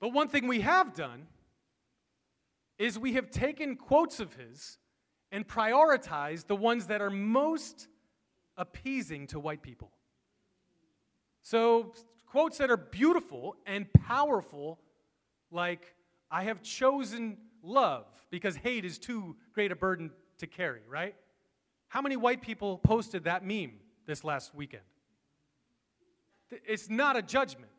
But 0.00 0.08
one 0.08 0.26
thing 0.26 0.48
we 0.48 0.62
have 0.62 0.94
done 0.94 1.28
is 2.76 2.98
we 2.98 3.12
have 3.12 3.30
taken 3.30 3.76
quotes 3.76 4.18
of 4.18 4.34
his 4.34 4.78
and 5.30 5.46
prioritized 5.46 6.48
the 6.48 6.56
ones 6.56 6.88
that 6.88 7.00
are 7.00 7.08
most 7.08 7.86
appeasing 8.56 9.28
to 9.28 9.38
white 9.38 9.62
people. 9.62 9.92
So, 11.42 11.94
quotes 12.26 12.58
that 12.58 12.68
are 12.68 12.76
beautiful 12.76 13.54
and 13.64 13.86
powerful, 13.92 14.80
like, 15.52 15.94
I 16.30 16.44
have 16.44 16.62
chosen 16.62 17.36
love 17.62 18.06
because 18.30 18.56
hate 18.56 18.84
is 18.84 18.98
too 18.98 19.36
great 19.52 19.72
a 19.72 19.76
burden 19.76 20.10
to 20.38 20.46
carry, 20.46 20.80
right? 20.88 21.14
How 21.88 22.00
many 22.00 22.16
white 22.16 22.40
people 22.40 22.78
posted 22.78 23.24
that 23.24 23.44
meme 23.44 23.72
this 24.06 24.22
last 24.22 24.54
weekend? 24.54 24.84
It's 26.50 26.88
not 26.88 27.16
a 27.16 27.22
judgment. 27.22 27.70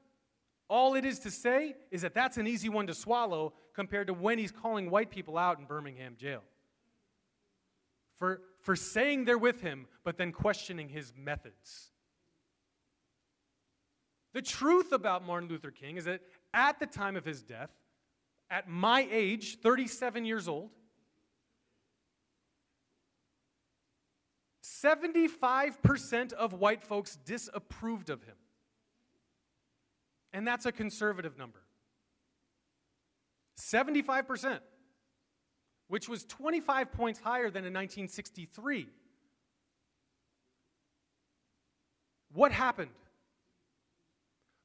All 0.70 0.96
it 0.96 1.04
is 1.04 1.20
to 1.20 1.32
say 1.32 1.76
is 1.92 2.02
that 2.04 2.14
that's 2.14 2.38
an 2.38 2.48
easy 2.48 2.70
one 2.70 2.88
to 2.88 2.94
swallow 2.94 3.54
compared 3.74 4.08
to 4.08 4.14
when 4.14 4.38
he's 4.38 4.52
calling 4.52 4.90
white 4.90 5.12
people 5.12 5.38
out 5.38 5.60
in 5.60 5.66
Birmingham 5.66 6.16
jail. 6.18 6.44
For, 8.18 8.42
for 8.62 8.76
saying 8.76 9.26
they're 9.26 9.38
with 9.38 9.62
him, 9.62 9.88
but 10.04 10.18
then 10.18 10.32
questioning 10.32 10.90
his 10.90 11.14
methods. 11.18 11.92
The 14.34 14.42
truth 14.42 14.92
about 14.92 15.26
Martin 15.26 15.50
Luther 15.50 15.72
King 15.72 15.98
is 15.98 16.06
that 16.06 16.22
at 16.54 16.80
the 16.80 16.86
time 16.86 17.16
of 17.16 17.26
his 17.26 17.42
death, 17.42 17.70
at 18.52 18.68
my 18.68 19.08
age, 19.10 19.60
37 19.62 20.26
years 20.26 20.48
old, 20.50 20.70
75% 24.62 26.34
of 26.34 26.54
white 26.54 26.84
folks 26.84 27.18
disapproved 27.26 28.10
of 28.10 28.24
him. 28.24 28.36
And 30.34 30.46
that's 30.46 30.66
a 30.66 30.72
conservative 30.72 31.38
number. 31.38 31.60
75%, 33.60 34.60
which 35.88 36.10
was 36.10 36.26
25 36.26 36.92
points 36.92 37.20
higher 37.20 37.50
than 37.50 37.64
in 37.64 37.74
1963. 37.74 38.88
What 42.34 42.52
happened? 42.52 42.92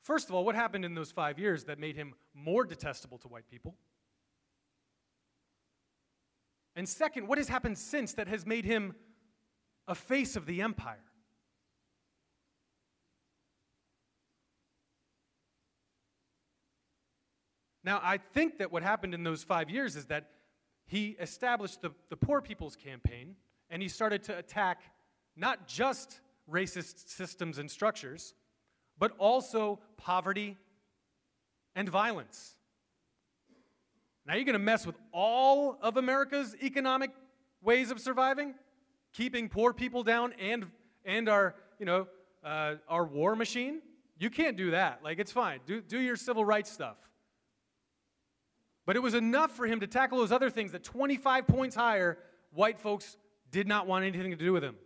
First 0.07 0.29
of 0.29 0.37
all, 0.37 0.45
what 0.45 0.55
happened 0.55 0.85
in 0.85 0.95
those 0.95 1.11
five 1.11 1.37
years 1.37 1.65
that 1.65 1.81
made 1.81 1.97
him 1.97 2.15
more 2.33 2.65
detestable 2.65 3.19
to 3.19 3.27
white 3.27 3.49
people? 3.51 3.75
And 6.77 6.89
second, 6.89 7.27
what 7.27 7.39
has 7.39 7.49
happened 7.49 7.77
since 7.77 8.13
that 8.15 8.29
has 8.29 8.47
made 8.47 8.65
him 8.65 8.95
a 9.89 9.97
face 9.97 10.37
of 10.37 10.47
the 10.47 10.63
empire. 10.63 11.03
Now, 17.83 18.01
I 18.01 18.19
think 18.19 18.59
that 18.59 18.71
what 18.71 18.85
happened 18.85 19.13
in 19.13 19.25
those 19.25 19.43
five 19.43 19.69
years 19.71 19.97
is 19.97 20.07
that 20.07 20.31
he 20.87 21.17
established 21.21 21.83
the, 21.83 21.91
the 22.11 22.17
Poor 22.17 22.41
People's 22.41 22.77
Campaign 22.77 23.35
and 23.71 23.83
he 23.83 23.89
started 23.89 24.23
to 24.25 24.39
attack 24.39 24.83
not 25.37 25.67
just 25.67 26.21
racist 26.49 27.09
systems 27.09 27.59
and 27.59 27.69
structures, 27.69 28.35
but 28.99 29.13
also 29.19 29.79
poverty 29.97 30.57
and 31.75 31.89
violence. 31.89 32.55
Now 34.27 34.35
you're 34.35 34.45
going 34.45 34.55
to 34.55 34.59
mess 34.59 34.87
with 34.87 34.97
all 35.13 35.79
of 35.81 35.97
America's 35.97 36.57
economic 36.63 37.11
ways 37.63 37.91
of 37.91 38.01
surviving, 38.01 38.55
keeping 39.13 39.49
poor 39.49 39.73
people 39.73 40.03
down 40.03 40.33
and 40.41 40.67
and 41.05 41.29
our 41.29 41.55
you 41.79 41.87
know 41.87 42.09
uh, 42.45 42.75
our 42.89 43.05
war 43.05 43.37
machine. 43.37 43.81
You 44.19 44.31
can't 44.31 44.57
do 44.57 44.73
that. 44.73 45.01
Like 45.05 45.19
it's 45.19 45.33
fine. 45.33 45.61
Do 45.67 45.81
do 45.81 45.99
your 45.99 46.17
civil 46.17 46.45
rights 46.45 46.73
stuff. 46.73 46.97
But 48.87 48.97
it 48.97 49.01
was 49.01 49.15
enough 49.15 49.51
for 49.51 49.67
him 49.67 49.81
to 49.81 49.87
tackle 49.87 50.19
those 50.19 50.31
other 50.31 50.49
things 50.49 50.73
that 50.73 50.85
25 50.85 51.49
points 51.49 51.75
higher, 51.75 52.19
white 52.53 52.79
folks 52.79 53.17
did 53.51 53.67
not 53.67 53.89
want 53.89 54.05
anything 54.05 54.31
to 54.31 54.37
do 54.37 54.53
with 54.53 54.63
him. 54.63 54.77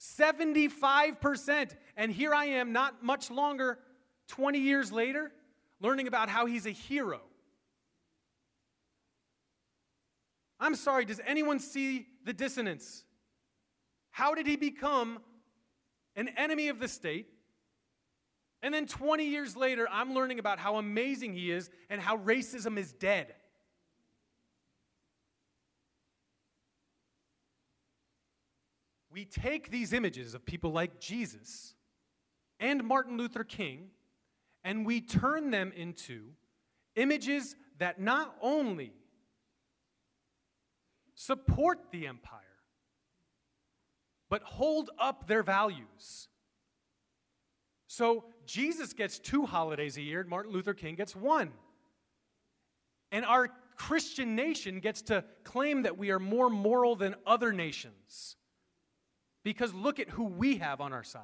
75%. 0.00 1.76
And 1.96 2.12
here 2.12 2.34
I 2.34 2.46
am, 2.46 2.72
not 2.72 3.02
much 3.02 3.30
longer, 3.30 3.78
20 4.28 4.58
years 4.58 4.92
later, 4.92 5.32
learning 5.80 6.06
about 6.06 6.28
how 6.28 6.46
he's 6.46 6.66
a 6.66 6.70
hero. 6.70 7.20
I'm 10.60 10.74
sorry, 10.74 11.04
does 11.04 11.20
anyone 11.24 11.60
see 11.60 12.06
the 12.24 12.32
dissonance? 12.32 13.04
How 14.10 14.34
did 14.34 14.46
he 14.46 14.56
become 14.56 15.20
an 16.16 16.28
enemy 16.36 16.68
of 16.68 16.80
the 16.80 16.88
state? 16.88 17.28
And 18.62 18.74
then 18.74 18.86
20 18.86 19.24
years 19.24 19.56
later, 19.56 19.86
I'm 19.90 20.14
learning 20.14 20.40
about 20.40 20.58
how 20.58 20.76
amazing 20.76 21.32
he 21.34 21.52
is 21.52 21.70
and 21.88 22.00
how 22.00 22.16
racism 22.18 22.76
is 22.76 22.92
dead. 22.92 23.34
We 29.18 29.24
take 29.24 29.72
these 29.72 29.92
images 29.92 30.34
of 30.34 30.46
people 30.46 30.70
like 30.70 31.00
Jesus 31.00 31.74
and 32.60 32.84
Martin 32.84 33.16
Luther 33.16 33.42
King 33.42 33.88
and 34.62 34.86
we 34.86 35.00
turn 35.00 35.50
them 35.50 35.72
into 35.74 36.26
images 36.94 37.56
that 37.80 38.00
not 38.00 38.36
only 38.40 38.92
support 41.16 41.90
the 41.90 42.06
empire, 42.06 42.60
but 44.30 44.44
hold 44.44 44.90
up 45.00 45.26
their 45.26 45.42
values. 45.42 46.28
So 47.88 48.24
Jesus 48.46 48.92
gets 48.92 49.18
two 49.18 49.46
holidays 49.46 49.96
a 49.96 50.02
year, 50.02 50.20
and 50.20 50.30
Martin 50.30 50.52
Luther 50.52 50.74
King 50.74 50.94
gets 50.94 51.16
one. 51.16 51.50
And 53.10 53.24
our 53.24 53.48
Christian 53.74 54.36
nation 54.36 54.78
gets 54.78 55.02
to 55.02 55.24
claim 55.42 55.82
that 55.82 55.98
we 55.98 56.12
are 56.12 56.20
more 56.20 56.48
moral 56.48 56.94
than 56.94 57.16
other 57.26 57.52
nations. 57.52 58.36
Because 59.44 59.72
look 59.72 60.00
at 60.00 60.10
who 60.10 60.24
we 60.24 60.58
have 60.58 60.80
on 60.80 60.92
our 60.92 61.04
side. 61.04 61.22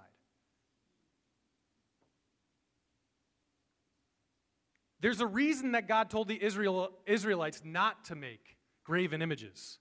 There's 5.00 5.20
a 5.20 5.26
reason 5.26 5.72
that 5.72 5.86
God 5.86 6.08
told 6.08 6.28
the 6.28 6.42
Israel, 6.42 6.90
Israelites 7.04 7.60
not 7.62 8.06
to 8.06 8.14
make 8.14 8.56
graven 8.84 9.20
images. 9.20 9.78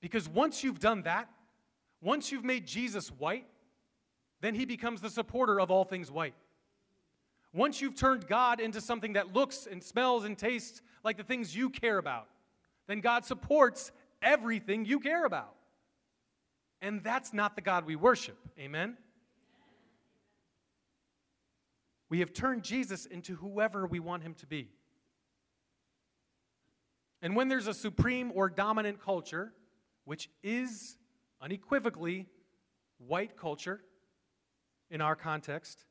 Because 0.00 0.28
once 0.28 0.62
you've 0.62 0.78
done 0.78 1.02
that, 1.02 1.28
once 2.00 2.30
you've 2.30 2.44
made 2.44 2.66
Jesus 2.66 3.08
white, 3.08 3.46
then 4.40 4.54
he 4.54 4.64
becomes 4.64 5.00
the 5.00 5.10
supporter 5.10 5.60
of 5.60 5.70
all 5.70 5.84
things 5.84 6.10
white. 6.10 6.34
Once 7.52 7.80
you've 7.80 7.94
turned 7.94 8.26
God 8.26 8.60
into 8.60 8.80
something 8.80 9.14
that 9.14 9.34
looks 9.34 9.66
and 9.70 9.82
smells 9.82 10.24
and 10.24 10.38
tastes 10.38 10.82
like 11.04 11.16
the 11.16 11.24
things 11.24 11.54
you 11.54 11.68
care 11.68 11.98
about, 11.98 12.28
then 12.86 13.00
God 13.00 13.24
supports 13.24 13.92
everything 14.22 14.84
you 14.84 15.00
care 15.00 15.24
about. 15.24 15.54
And 16.82 17.04
that's 17.04 17.32
not 17.32 17.54
the 17.54 17.62
God 17.62 17.86
we 17.86 17.94
worship. 17.94 18.36
Amen? 18.58 18.96
We 22.10 22.18
have 22.18 22.32
turned 22.32 22.64
Jesus 22.64 23.06
into 23.06 23.36
whoever 23.36 23.86
we 23.86 24.00
want 24.00 24.24
him 24.24 24.34
to 24.34 24.46
be. 24.46 24.68
And 27.22 27.36
when 27.36 27.46
there's 27.46 27.68
a 27.68 27.72
supreme 27.72 28.32
or 28.34 28.50
dominant 28.50 29.00
culture, 29.00 29.52
which 30.04 30.28
is 30.42 30.98
unequivocally 31.40 32.26
white 32.98 33.36
culture 33.36 33.80
in 34.90 35.00
our 35.00 35.14
context, 35.14 35.84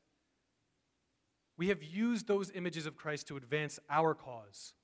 we 1.56 1.68
have 1.68 1.82
used 1.82 2.28
those 2.28 2.50
images 2.54 2.84
of 2.84 2.96
Christ 2.96 3.28
to 3.28 3.38
advance 3.38 3.78
our 3.88 4.14
cause, 4.14 4.74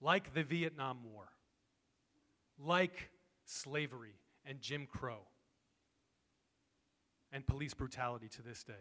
like 0.00 0.34
the 0.34 0.42
Vietnam 0.42 0.98
War, 1.04 1.28
like 2.58 3.10
slavery 3.44 4.16
and 4.46 4.60
Jim 4.60 4.86
Crow, 4.86 5.20
and 7.32 7.46
police 7.46 7.74
brutality 7.74 8.28
to 8.28 8.42
this 8.42 8.62
day. 8.62 8.72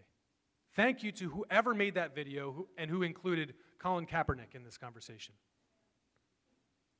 Thank 0.75 1.04
you 1.04 1.12
to 1.13 1.30
whoever 1.30 1.73
made 1.73 1.95
that 1.95 2.13
video 2.13 2.67
and 2.78 2.89
who 2.89 3.01
included 3.01 3.54
Colin 3.80 4.06
Kaepernick 4.06 4.54
in 4.54 4.63
this 4.63 4.78
conversation. 4.78 5.34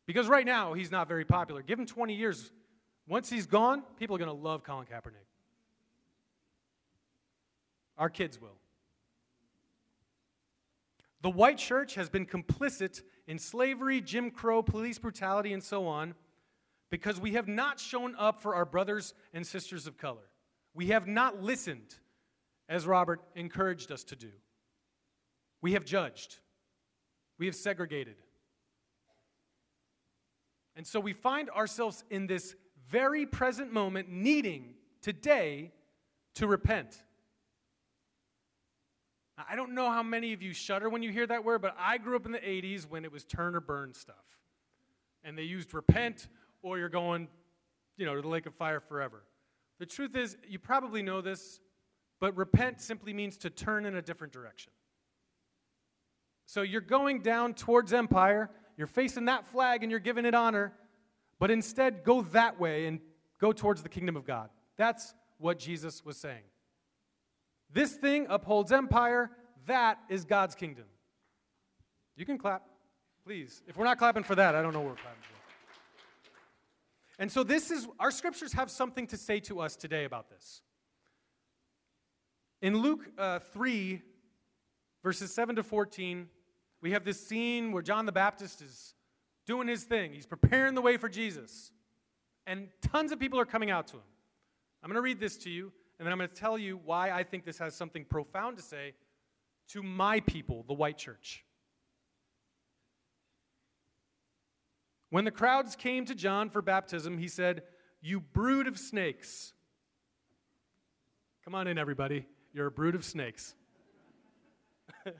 Because 0.06 0.28
right 0.28 0.46
now, 0.46 0.74
he's 0.74 0.92
not 0.92 1.08
very 1.08 1.26
popular. 1.26 1.62
Give 1.62 1.80
him 1.80 1.86
20 1.86 2.14
years. 2.14 2.52
Once 3.08 3.30
he's 3.30 3.46
gone, 3.46 3.84
people 3.98 4.16
are 4.16 4.20
going 4.20 4.30
to 4.30 4.34
love 4.34 4.64
Colin 4.64 4.86
Kaepernick. 4.86 5.26
Our 7.98 8.10
kids 8.10 8.40
will. 8.40 8.58
The 11.22 11.30
white 11.30 11.58
church 11.58 11.96
has 11.96 12.08
been 12.08 12.26
complicit 12.26 13.02
in 13.28 13.40
slavery, 13.40 14.00
Jim 14.00 14.30
Crow, 14.30 14.62
police 14.62 15.00
brutality, 15.00 15.54
and 15.54 15.64
so 15.64 15.88
on 15.88 16.14
because 16.90 17.20
we 17.20 17.32
have 17.34 17.48
not 17.48 17.80
shown 17.80 18.16
up 18.18 18.42
for 18.42 18.56
our 18.56 18.66
brothers 18.66 19.14
and 19.34 19.46
sisters 19.46 19.88
of 19.88 19.98
color. 19.98 20.30
We 20.74 20.88
have 20.88 21.08
not 21.08 21.42
listened, 21.42 21.96
as 22.70 22.86
Robert 22.86 23.22
encouraged 23.36 23.92
us 23.92 24.04
to 24.06 24.16
do. 24.16 24.32
We 25.62 25.74
have 25.74 25.86
judged, 25.86 26.38
we 27.40 27.48
have 27.48 27.56
segregated. 27.56 28.16
And 30.76 30.86
so 30.86 31.00
we 31.00 31.14
find 31.14 31.50
ourselves 31.52 32.04
in 32.10 32.28
this 32.28 32.54
very 32.90 33.26
present 33.26 33.72
moment 33.72 34.10
needing 34.10 34.74
today 35.02 35.72
to 36.36 36.48
repent. 36.48 37.02
I 39.50 39.56
don't 39.56 39.74
know 39.74 39.90
how 39.90 40.04
many 40.04 40.34
of 40.34 40.42
you 40.42 40.54
shudder 40.54 40.90
when 40.90 41.04
you 41.04 41.12
hear 41.12 41.28
that 41.28 41.44
word, 41.44 41.62
but 41.62 41.76
I 41.78 41.98
grew 41.98 42.16
up 42.16 42.26
in 42.26 42.32
the 42.32 42.40
80s 42.40 42.90
when 42.90 43.04
it 43.04 43.12
was 43.12 43.24
turn 43.26 43.56
or 43.56 43.60
burn 43.60 43.94
stuff. 43.94 44.16
And 45.24 45.38
they 45.38 45.44
used 45.44 45.74
repent 45.74 46.28
or 46.66 46.80
you're 46.80 46.90
going, 46.90 47.28
you 47.96 48.08
know, 48.08 48.16
to 48.16 48.22
the 48.24 48.28
lake 48.28 48.48
of 48.48 48.56
fire 48.56 48.80
forever. 48.80 49.24
The 49.78 49.86
truth 49.86 50.16
is, 50.16 50.36
you 50.48 50.58
probably 50.58 51.04
know 51.04 51.22
this, 51.22 51.60
but 52.20 52.36
repent 52.36 52.82
simply 52.82 53.14
means 53.14 53.38
to 53.38 53.52
turn 53.52 53.86
in 53.86 53.96
a 53.96 54.02
different 54.02 54.34
direction. 54.34 54.72
So 56.48 56.64
you're 56.64 56.82
going 56.82 57.22
down 57.22 57.54
towards 57.54 57.94
empire, 57.94 58.50
you're 58.78 58.88
facing 58.88 59.26
that 59.26 59.46
flag 59.46 59.84
and 59.84 59.92
you're 59.92 60.00
giving 60.00 60.26
it 60.26 60.34
honor, 60.34 60.74
but 61.40 61.52
instead 61.52 62.04
go 62.04 62.24
that 62.24 62.60
way 62.60 62.88
and 62.88 63.00
go 63.40 63.54
towards 63.54 63.84
the 63.84 63.90
kingdom 63.90 64.16
of 64.16 64.26
God. 64.26 64.50
That's 64.76 65.14
what 65.38 65.60
Jesus 65.60 66.04
was 66.04 66.18
saying. 66.18 66.44
This 67.72 67.94
thing 67.94 68.26
upholds 68.28 68.72
empire, 68.72 69.30
that 69.68 70.00
is 70.10 70.26
God's 70.26 70.56
kingdom. 70.56 70.86
You 72.18 72.26
can 72.26 72.40
clap, 72.40 72.64
please. 73.24 73.62
If 73.68 73.78
we're 73.78 73.86
not 73.86 74.00
clapping 74.00 74.24
for 74.24 74.34
that, 74.34 74.56
I 74.56 74.64
don't 74.64 74.74
know 74.74 74.80
what 74.80 74.90
we're 74.90 74.96
clapping 74.96 75.22
for. 75.22 75.45
And 77.18 77.32
so, 77.32 77.44
this 77.44 77.72
is 77.72 77.88
our 78.00 78.12
scriptures 78.12 78.54
have 78.54 78.70
something 78.70 79.08
to 79.08 79.18
say 79.18 79.40
to 79.42 79.62
us 79.62 79.76
today 79.76 80.06
about 80.06 80.30
this. 80.30 80.62
In 82.62 82.78
Luke 82.78 83.08
uh, 83.18 83.40
3, 83.40 84.02
verses 85.04 85.34
7 85.34 85.56
to 85.56 85.64
14, 85.64 86.28
we 86.82 86.92
have 86.92 87.06
this 87.06 87.26
scene 87.26 87.72
where 87.72 87.84
John 87.84 88.06
the 88.06 88.12
Baptist 88.12 88.62
is 88.62 88.96
doing 89.46 89.68
his 89.68 89.84
thing. 89.84 90.14
He's 90.14 90.26
preparing 90.26 90.76
the 90.76 90.82
way 90.82 90.98
for 90.98 91.08
Jesus. 91.08 91.72
And 92.48 92.68
tons 92.82 93.12
of 93.12 93.20
people 93.20 93.40
are 93.40 93.46
coming 93.46 93.72
out 93.72 93.88
to 93.88 93.98
him. 93.98 94.04
I'm 94.84 94.90
going 94.90 94.96
to 94.96 95.02
read 95.02 95.20
this 95.20 95.38
to 95.38 95.50
you, 95.50 95.72
and 96.00 96.06
then 96.06 96.12
I'm 96.12 96.18
going 96.18 96.30
to 96.30 96.36
tell 96.36 96.58
you 96.58 96.80
why 96.84 97.12
I 97.12 97.24
think 97.24 97.46
this 97.46 97.58
has 97.60 97.76
something 97.76 98.04
profound 98.04 98.58
to 98.58 98.64
say 98.64 98.94
to 99.70 99.82
my 99.82 100.20
people, 100.20 100.64
the 100.68 100.74
white 100.74 100.98
church. 100.98 101.45
When 105.16 105.24
the 105.24 105.32
crowds 105.32 105.78
came 105.78 106.04
to 106.08 106.14
John 106.14 106.50
for 106.50 106.62
baptism, 106.62 107.18
he 107.18 107.30
said, 107.30 107.64
You 108.02 108.20
brood 108.20 108.68
of 108.68 108.78
snakes. 108.78 109.54
Come 111.46 111.56
on 111.56 111.68
in, 111.68 111.78
everybody. 111.78 112.26
You're 112.52 112.68
a 112.68 112.72
brood 112.72 112.96
of 112.96 113.06
snakes. 113.06 113.56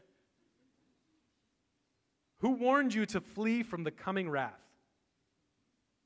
Who 2.40 2.50
warned 2.56 2.94
you 2.94 3.06
to 3.06 3.22
flee 3.22 3.64
from 3.64 3.86
the 3.86 3.92
coming 3.92 4.30
wrath? 4.30 4.60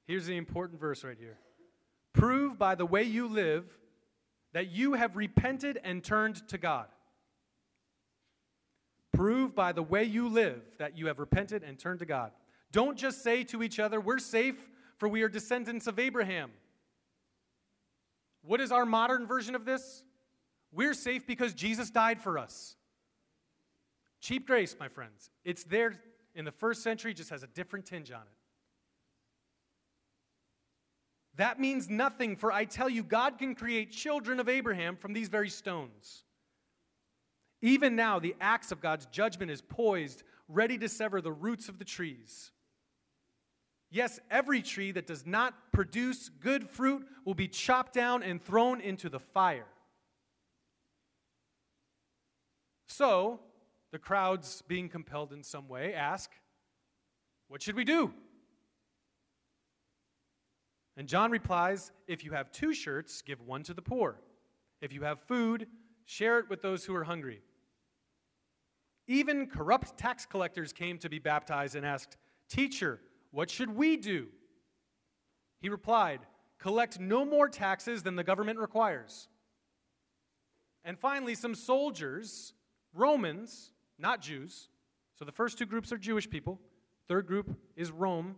Here's 0.06 0.28
the 0.28 0.38
important 0.38 0.80
verse 0.80 1.04
right 1.04 1.18
here. 1.18 1.40
Prove 2.14 2.60
by 2.60 2.76
the 2.76 2.86
way 2.86 3.02
you 3.02 3.28
live 3.28 3.66
that 4.54 4.70
you 4.70 4.94
have 4.94 5.16
repented 5.16 5.80
and 5.84 6.04
turned 6.04 6.48
to 6.50 6.60
God. 6.60 6.86
Prove 9.14 9.56
by 9.56 9.72
the 9.72 9.82
way 9.82 10.04
you 10.04 10.30
live 10.30 10.62
that 10.78 10.96
you 10.96 11.08
have 11.08 11.18
repented 11.18 11.64
and 11.64 11.80
turned 11.80 11.98
to 12.02 12.06
God. 12.06 12.30
Don't 12.72 12.98
just 12.98 13.24
say 13.24 13.44
to 13.46 13.64
each 13.64 13.80
other, 13.80 14.00
We're 14.00 14.20
safe, 14.20 14.70
for 14.98 15.08
we 15.08 15.24
are 15.24 15.30
descendants 15.30 15.88
of 15.88 16.00
Abraham. 16.00 16.52
What 18.42 18.62
is 18.62 18.72
our 18.72 18.86
modern 18.86 19.28
version 19.28 19.56
of 19.56 19.66
this? 19.66 20.04
We're 20.72 20.94
safe 20.94 21.26
because 21.26 21.54
Jesus 21.54 21.90
died 21.90 22.22
for 22.22 22.38
us. 22.38 22.76
Cheap 24.22 24.48
grace, 24.48 24.76
my 24.80 24.88
friends. 24.88 25.30
It's 25.44 25.64
there 25.64 26.00
in 26.36 26.46
the 26.46 26.52
first 26.52 26.84
century, 26.84 27.14
just 27.14 27.30
has 27.32 27.44
a 27.44 27.48
different 27.48 27.86
tinge 27.86 28.12
on 28.12 28.22
it. 28.22 28.40
That 31.36 31.60
means 31.60 31.90
nothing, 31.90 32.36
for 32.36 32.52
I 32.52 32.66
tell 32.66 32.90
you, 32.90 33.02
God 33.02 33.38
can 33.38 33.56
create 33.56 33.92
children 33.92 34.40
of 34.40 34.50
Abraham 34.50 34.98
from 34.98 35.14
these 35.14 35.30
very 35.30 35.50
stones. 35.50 36.24
Even 37.62 37.96
now, 37.96 38.20
the 38.20 38.36
axe 38.42 38.72
of 38.72 38.82
God's 38.82 39.06
judgment 39.08 39.50
is 39.50 39.62
poised, 39.62 40.24
ready 40.48 40.78
to 40.78 40.90
sever 40.90 41.22
the 41.22 41.32
roots 41.32 41.70
of 41.70 41.80
the 41.80 41.86
trees. 41.86 42.52
Yes, 43.92 44.20
every 44.30 44.62
tree 44.62 44.92
that 44.92 45.08
does 45.08 45.26
not 45.26 45.72
produce 45.72 46.30
good 46.30 46.70
fruit 46.70 47.08
will 47.26 47.34
be 47.34 47.48
chopped 47.48 47.94
down 47.94 48.22
and 48.22 48.42
thrown 48.42 48.82
into 48.82 49.10
the 49.10 49.20
fire. 49.20 49.66
So, 52.88 53.40
the 53.92 54.00
crowds, 54.00 54.62
being 54.68 54.90
compelled 54.90 55.34
in 55.34 55.44
some 55.44 55.68
way, 55.68 55.94
ask, 55.94 56.30
What 57.48 57.64
should 57.64 57.76
we 57.76 57.84
do? 57.84 58.14
And 60.96 61.08
John 61.08 61.32
replies, 61.32 61.92
If 62.08 62.24
you 62.24 62.32
have 62.32 62.52
two 62.52 62.74
shirts, 62.74 63.22
give 63.22 63.42
one 63.42 63.64
to 63.64 63.74
the 63.74 63.82
poor. 63.82 64.20
If 64.82 64.94
you 64.94 65.02
have 65.04 65.20
food, 65.22 65.68
share 66.06 66.40
it 66.40 66.50
with 66.50 66.62
those 66.62 66.86
who 66.86 66.96
are 66.96 67.06
hungry. 67.06 67.42
Even 69.08 69.48
corrupt 69.48 69.98
tax 69.98 70.26
collectors 70.26 70.72
came 70.72 71.00
to 71.00 71.10
be 71.10 71.18
baptized 71.18 71.76
and 71.76 71.86
asked, 71.86 72.18
Teacher, 72.50 73.00
what 73.32 73.50
should 73.50 73.76
we 73.76 73.98
do? 73.98 74.28
He 75.62 75.70
replied, 75.70 76.22
Collect 76.60 77.00
no 77.00 77.24
more 77.24 77.48
taxes 77.48 78.04
than 78.04 78.16
the 78.16 78.24
government 78.24 78.60
requires. 78.60 79.28
And 80.84 80.98
finally, 81.00 81.36
some 81.36 81.56
soldiers, 81.56 82.54
Romans, 82.94 83.72
not 83.98 84.22
Jews. 84.22 84.70
So 85.18 85.26
the 85.26 85.32
first 85.32 85.58
two 85.58 85.66
groups 85.66 85.92
are 85.92 85.98
Jewish 85.98 86.30
people. 86.30 86.60
Third 87.08 87.28
group 87.28 87.58
is 87.76 87.92
Rome. 87.92 88.36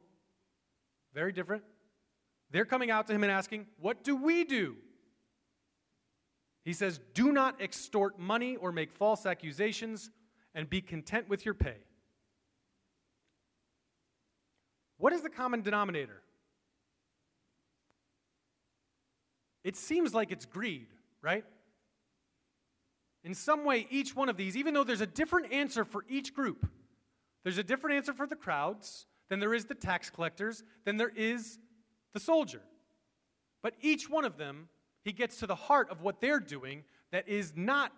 Very 1.14 1.32
different. 1.32 1.64
They're 2.52 2.66
coming 2.66 2.92
out 2.92 3.08
to 3.08 3.14
him 3.14 3.24
and 3.24 3.32
asking, 3.32 3.68
What 3.80 4.04
do 4.04 4.16
we 4.16 4.44
do? 4.44 4.76
He 6.64 6.74
says, 6.74 7.00
Do 7.14 7.32
not 7.32 7.62
extort 7.62 8.20
money 8.20 8.56
or 8.56 8.72
make 8.72 8.92
false 8.92 9.26
accusations, 9.26 10.12
and 10.54 10.70
be 10.70 10.82
content 10.82 11.30
with 11.30 11.46
your 11.46 11.54
pay. 11.54 11.78
What 15.02 15.14
is 15.14 15.22
the 15.24 15.32
common 15.32 15.64
denominator? 15.64 16.22
It 19.64 19.76
seems 19.76 20.14
like 20.14 20.32
it's 20.32 20.46
greed, 20.46 20.90
right? 21.24 21.44
In 23.24 23.34
some 23.34 23.66
way, 23.66 23.88
each 23.90 24.16
one 24.16 24.30
of 24.30 24.38
these, 24.38 24.56
even 24.56 24.76
though 24.76 24.84
there's 24.84 25.02
a 25.02 25.08
different 25.08 25.52
answer 25.52 25.84
for 25.86 26.06
each 26.08 26.36
group, 26.36 26.68
there's 27.44 27.58
a 27.58 27.64
different 27.64 27.96
answer 27.96 28.14
for 28.14 28.28
the 28.28 28.36
crowds 28.36 29.08
than 29.28 29.40
there 29.40 29.56
is 29.56 29.66
the 29.66 29.74
tax 29.74 30.12
collectors, 30.12 30.64
than 30.86 30.98
there 30.98 31.12
is 31.16 31.58
the 32.14 32.20
soldier. 32.20 32.62
But 33.64 33.74
each 33.82 34.08
one 34.08 34.24
of 34.24 34.38
them, 34.38 34.70
he 35.04 35.14
gets 35.14 35.38
to 35.38 35.48
the 35.48 35.56
heart 35.56 35.90
of 35.90 36.02
what 36.02 36.22
they're 36.22 36.40
doing 36.40 36.84
that 37.12 37.28
is 37.28 37.54
not 37.56 37.92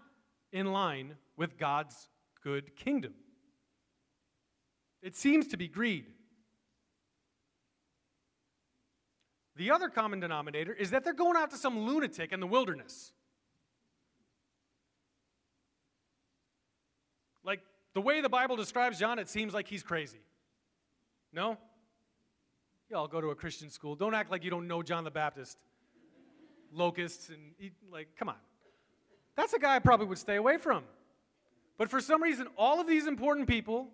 in 0.53 0.71
line 0.71 1.15
with 1.35 1.57
God's 1.57 2.07
good 2.41 2.77
kingdom. 2.77 3.13
It 5.01 5.17
seems 5.17 5.47
to 5.47 5.57
be 5.57 5.67
greed. 5.67 6.05
The 9.55 9.71
other 9.71 9.89
common 9.89 10.19
denominator 10.19 10.73
is 10.73 10.91
that 10.91 11.03
they're 11.03 11.13
going 11.13 11.37
out 11.37 11.51
to 11.51 11.57
some 11.57 11.85
lunatic 11.85 12.31
in 12.31 12.39
the 12.39 12.47
wilderness. 12.47 13.11
Like 17.43 17.59
the 17.93 18.01
way 18.01 18.21
the 18.21 18.29
Bible 18.29 18.55
describes 18.55 18.99
John, 18.99 19.19
it 19.19 19.29
seems 19.29 19.53
like 19.53 19.67
he's 19.67 19.83
crazy. 19.83 20.21
No? 21.31 21.57
Y'all 22.89 23.07
go 23.07 23.21
to 23.21 23.29
a 23.29 23.35
Christian 23.35 23.69
school. 23.69 23.95
Don't 23.95 24.13
act 24.13 24.31
like 24.31 24.43
you 24.43 24.49
don't 24.49 24.67
know 24.67 24.81
John 24.81 25.03
the 25.03 25.11
Baptist. 25.11 25.57
Locusts 26.71 27.29
and 27.29 27.53
eat, 27.59 27.73
like, 27.91 28.07
come 28.17 28.29
on. 28.29 28.35
That's 29.35 29.53
a 29.53 29.59
guy 29.59 29.75
I 29.75 29.79
probably 29.79 30.07
would 30.07 30.17
stay 30.17 30.35
away 30.35 30.57
from. 30.57 30.83
But 31.77 31.89
for 31.89 31.99
some 31.99 32.21
reason, 32.21 32.47
all 32.57 32.79
of 32.79 32.87
these 32.87 33.07
important 33.07 33.47
people, 33.47 33.89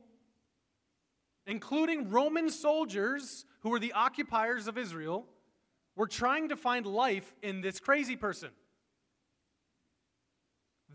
including 1.45 2.09
Roman 2.09 2.49
soldiers 2.49 3.45
who 3.61 3.69
were 3.69 3.79
the 3.79 3.93
occupiers 3.93 4.67
of 4.67 4.77
Israel, 4.77 5.25
were 5.99 6.07
trying 6.07 6.47
to 6.47 6.55
find 6.55 6.85
life 6.85 7.35
in 7.43 7.59
this 7.59 7.77
crazy 7.77 8.15
person. 8.15 8.47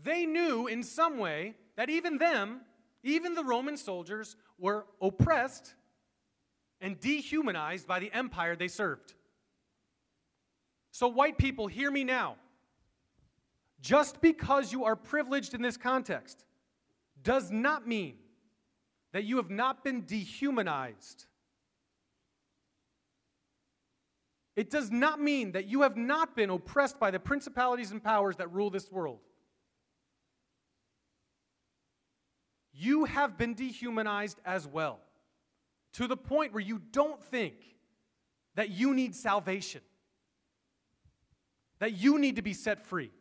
They 0.03 0.25
knew 0.25 0.65
in 0.65 0.81
some 0.81 1.19
way 1.19 1.53
that 1.75 1.91
even 1.91 2.17
them, 2.17 2.61
even 3.03 3.35
the 3.35 3.43
Roman 3.43 3.77
soldiers, 3.77 4.35
were 4.57 4.87
oppressed 4.99 5.75
and 6.81 6.99
dehumanized 6.99 7.85
by 7.85 7.99
the 7.99 8.11
empire 8.13 8.55
they 8.55 8.67
served. 8.67 9.13
So, 10.89 11.07
white 11.07 11.37
people, 11.37 11.67
hear 11.67 11.91
me 11.91 12.03
now. 12.03 12.37
Just 13.81 14.21
because 14.21 14.71
you 14.71 14.85
are 14.85 14.95
privileged 14.95 15.53
in 15.53 15.61
this 15.61 15.77
context 15.77 16.45
does 17.21 17.51
not 17.51 17.87
mean 17.87 18.15
that 19.13 19.23
you 19.23 19.37
have 19.37 19.51
not 19.51 19.83
been 19.83 20.03
dehumanized. 20.07 21.27
It 24.55 24.69
does 24.69 24.89
not 24.89 25.19
mean 25.19 25.51
that 25.51 25.65
you 25.65 25.81
have 25.81 25.97
not 25.97 26.35
been 26.35 26.49
oppressed 26.49 26.99
by 26.99 27.11
the 27.11 27.19
principalities 27.19 27.91
and 27.91 28.01
powers 28.01 28.37
that 28.37 28.51
rule 28.53 28.69
this 28.69 28.89
world. 28.91 29.19
You 32.73 33.05
have 33.05 33.37
been 33.37 33.53
dehumanized 33.53 34.39
as 34.45 34.67
well, 34.67 34.99
to 35.93 36.07
the 36.07 36.17
point 36.17 36.53
where 36.53 36.63
you 36.63 36.81
don't 36.91 37.21
think 37.21 37.55
that 38.55 38.69
you 38.69 38.93
need 38.93 39.15
salvation, 39.15 39.81
that 41.79 41.93
you 41.93 42.17
need 42.17 42.37
to 42.37 42.41
be 42.41 42.53
set 42.53 42.85
free. 42.85 43.11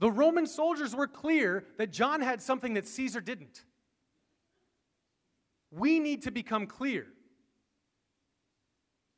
The 0.00 0.10
Roman 0.10 0.46
soldiers 0.46 0.94
were 0.96 1.06
clear 1.06 1.64
that 1.78 1.92
John 1.92 2.20
had 2.20 2.42
something 2.42 2.74
that 2.74 2.86
Caesar 2.88 3.20
didn't. 3.20 3.64
We 5.70 6.00
need 6.00 6.22
to 6.22 6.30
become 6.30 6.66
clear 6.66 7.06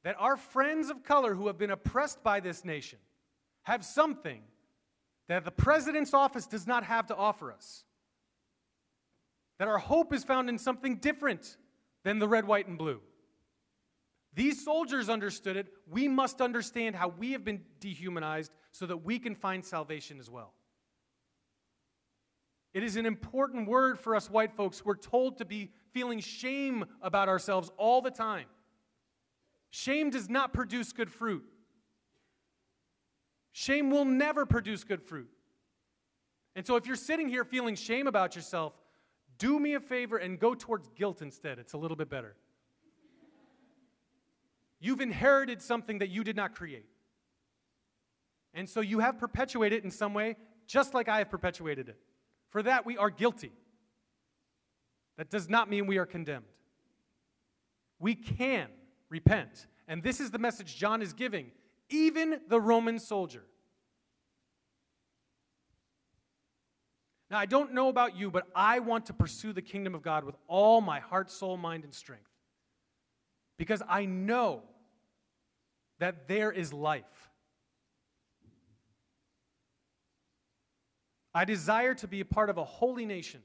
that 0.04 0.16
our 0.18 0.36
friends 0.36 0.90
of 0.90 1.02
color 1.02 1.34
who 1.34 1.46
have 1.48 1.58
been 1.58 1.70
oppressed 1.70 2.22
by 2.22 2.38
this 2.38 2.64
nation 2.64 2.98
have 3.62 3.84
something 3.84 4.42
that 5.28 5.44
the 5.44 5.50
president's 5.50 6.12
office 6.12 6.46
does 6.46 6.66
not 6.66 6.84
have 6.84 7.06
to 7.06 7.16
offer 7.16 7.50
us. 7.50 7.84
That 9.58 9.68
our 9.68 9.78
hope 9.78 10.12
is 10.12 10.22
found 10.22 10.48
in 10.48 10.58
something 10.58 10.96
different 10.96 11.56
than 12.04 12.18
the 12.18 12.28
red, 12.28 12.46
white, 12.46 12.68
and 12.68 12.76
blue. 12.76 13.00
These 14.34 14.62
soldiers 14.64 15.08
understood 15.08 15.56
it. 15.56 15.68
We 15.90 16.08
must 16.08 16.40
understand 16.40 16.96
how 16.96 17.08
we 17.08 17.32
have 17.32 17.44
been 17.44 17.62
dehumanized 17.80 18.52
so 18.72 18.84
that 18.86 18.98
we 18.98 19.18
can 19.18 19.34
find 19.34 19.64
salvation 19.64 20.18
as 20.18 20.28
well. 20.28 20.52
It 22.74 22.82
is 22.82 22.96
an 22.96 23.06
important 23.06 23.68
word 23.68 23.98
for 23.98 24.16
us 24.16 24.28
white 24.28 24.52
folks. 24.52 24.84
We're 24.84 24.96
told 24.96 25.38
to 25.38 25.44
be 25.44 25.70
feeling 25.92 26.18
shame 26.18 26.84
about 27.00 27.28
ourselves 27.28 27.70
all 27.78 28.02
the 28.02 28.10
time. 28.10 28.46
Shame 29.76 30.10
does 30.10 30.30
not 30.30 30.52
produce 30.52 30.92
good 30.92 31.10
fruit. 31.10 31.42
Shame 33.50 33.90
will 33.90 34.04
never 34.04 34.46
produce 34.46 34.84
good 34.84 35.02
fruit. 35.02 35.28
And 36.54 36.64
so, 36.64 36.76
if 36.76 36.86
you're 36.86 36.94
sitting 36.94 37.28
here 37.28 37.42
feeling 37.42 37.74
shame 37.74 38.06
about 38.06 38.36
yourself, 38.36 38.72
do 39.36 39.58
me 39.58 39.74
a 39.74 39.80
favor 39.80 40.16
and 40.16 40.38
go 40.38 40.54
towards 40.54 40.88
guilt 40.90 41.22
instead. 41.22 41.58
It's 41.58 41.72
a 41.72 41.76
little 41.76 41.96
bit 41.96 42.08
better. 42.08 42.36
You've 44.78 45.00
inherited 45.00 45.60
something 45.60 45.98
that 45.98 46.08
you 46.08 46.22
did 46.22 46.36
not 46.36 46.54
create. 46.54 46.86
And 48.54 48.68
so 48.68 48.80
you 48.80 49.00
have 49.00 49.18
perpetuated 49.18 49.80
it 49.80 49.84
in 49.84 49.90
some 49.90 50.14
way, 50.14 50.36
just 50.68 50.94
like 50.94 51.08
I 51.08 51.18
have 51.18 51.30
perpetuated 51.30 51.88
it. 51.88 51.98
For 52.50 52.62
that, 52.62 52.86
we 52.86 52.96
are 52.96 53.10
guilty. 53.10 53.50
That 55.16 55.30
does 55.30 55.48
not 55.48 55.68
mean 55.68 55.88
we 55.88 55.98
are 55.98 56.06
condemned. 56.06 56.46
We 57.98 58.14
can 58.14 58.68
repent. 59.10 59.66
And 59.88 60.02
this 60.02 60.20
is 60.20 60.30
the 60.30 60.38
message 60.38 60.76
John 60.76 61.02
is 61.02 61.12
giving, 61.12 61.50
even 61.88 62.40
the 62.48 62.60
Roman 62.60 62.98
soldier. 62.98 63.44
Now, 67.30 67.38
I 67.38 67.46
don't 67.46 67.72
know 67.72 67.88
about 67.88 68.16
you, 68.16 68.30
but 68.30 68.46
I 68.54 68.78
want 68.78 69.06
to 69.06 69.12
pursue 69.12 69.52
the 69.52 69.62
kingdom 69.62 69.94
of 69.94 70.02
God 70.02 70.24
with 70.24 70.36
all 70.46 70.80
my 70.80 71.00
heart, 71.00 71.30
soul, 71.30 71.56
mind, 71.56 71.84
and 71.84 71.92
strength. 71.92 72.30
Because 73.56 73.82
I 73.88 74.04
know 74.04 74.62
that 75.98 76.28
there 76.28 76.52
is 76.52 76.72
life. 76.72 77.30
I 81.34 81.44
desire 81.44 81.94
to 81.94 82.06
be 82.06 82.20
a 82.20 82.24
part 82.24 82.50
of 82.50 82.58
a 82.58 82.64
holy 82.64 83.04
nation 83.04 83.42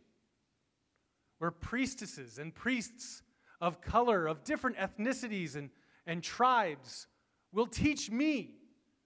where 1.40 1.52
priestesses 1.52 2.38
and 2.38 2.54
priests 2.54 3.24
of 3.62 3.82
color, 3.82 4.28
of 4.28 4.44
different 4.44 4.78
ethnicities 4.78 5.56
and, 5.56 5.70
and 6.06 6.24
tribes, 6.24 7.08
will 7.52 7.68
teach 7.68 8.10
me 8.10 8.56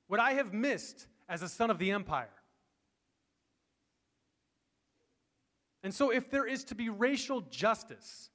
what 0.07 0.19
I 0.19 0.33
have 0.33 0.53
missed 0.53 1.07
as 1.27 1.41
a 1.41 1.49
son 1.49 1.71
of 1.71 1.79
the 1.79 1.91
empire. 1.91 2.29
And 5.81 5.93
so, 5.93 6.11
if 6.11 6.31
there 6.31 6.45
is 6.45 6.63
to 6.65 6.75
be 6.75 6.89
racial 6.89 7.41
justice, 7.41 8.29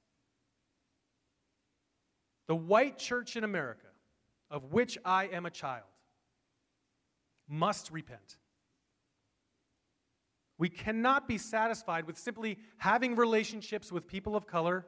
the 2.47 2.55
white 2.55 2.97
church 2.97 3.35
in 3.35 3.43
America, 3.43 3.87
of 4.51 4.71
which 4.71 4.97
I 5.03 5.27
am 5.27 5.45
a 5.45 5.49
child, 5.49 5.85
must 7.47 7.91
repent. 7.91 8.37
We 10.57 10.69
cannot 10.69 11.27
be 11.27 11.37
satisfied 11.37 12.05
with 12.05 12.17
simply 12.17 12.59
having 12.77 13.15
relationships 13.15 13.91
with 13.91 14.07
people 14.07 14.35
of 14.35 14.45
color, 14.45 14.85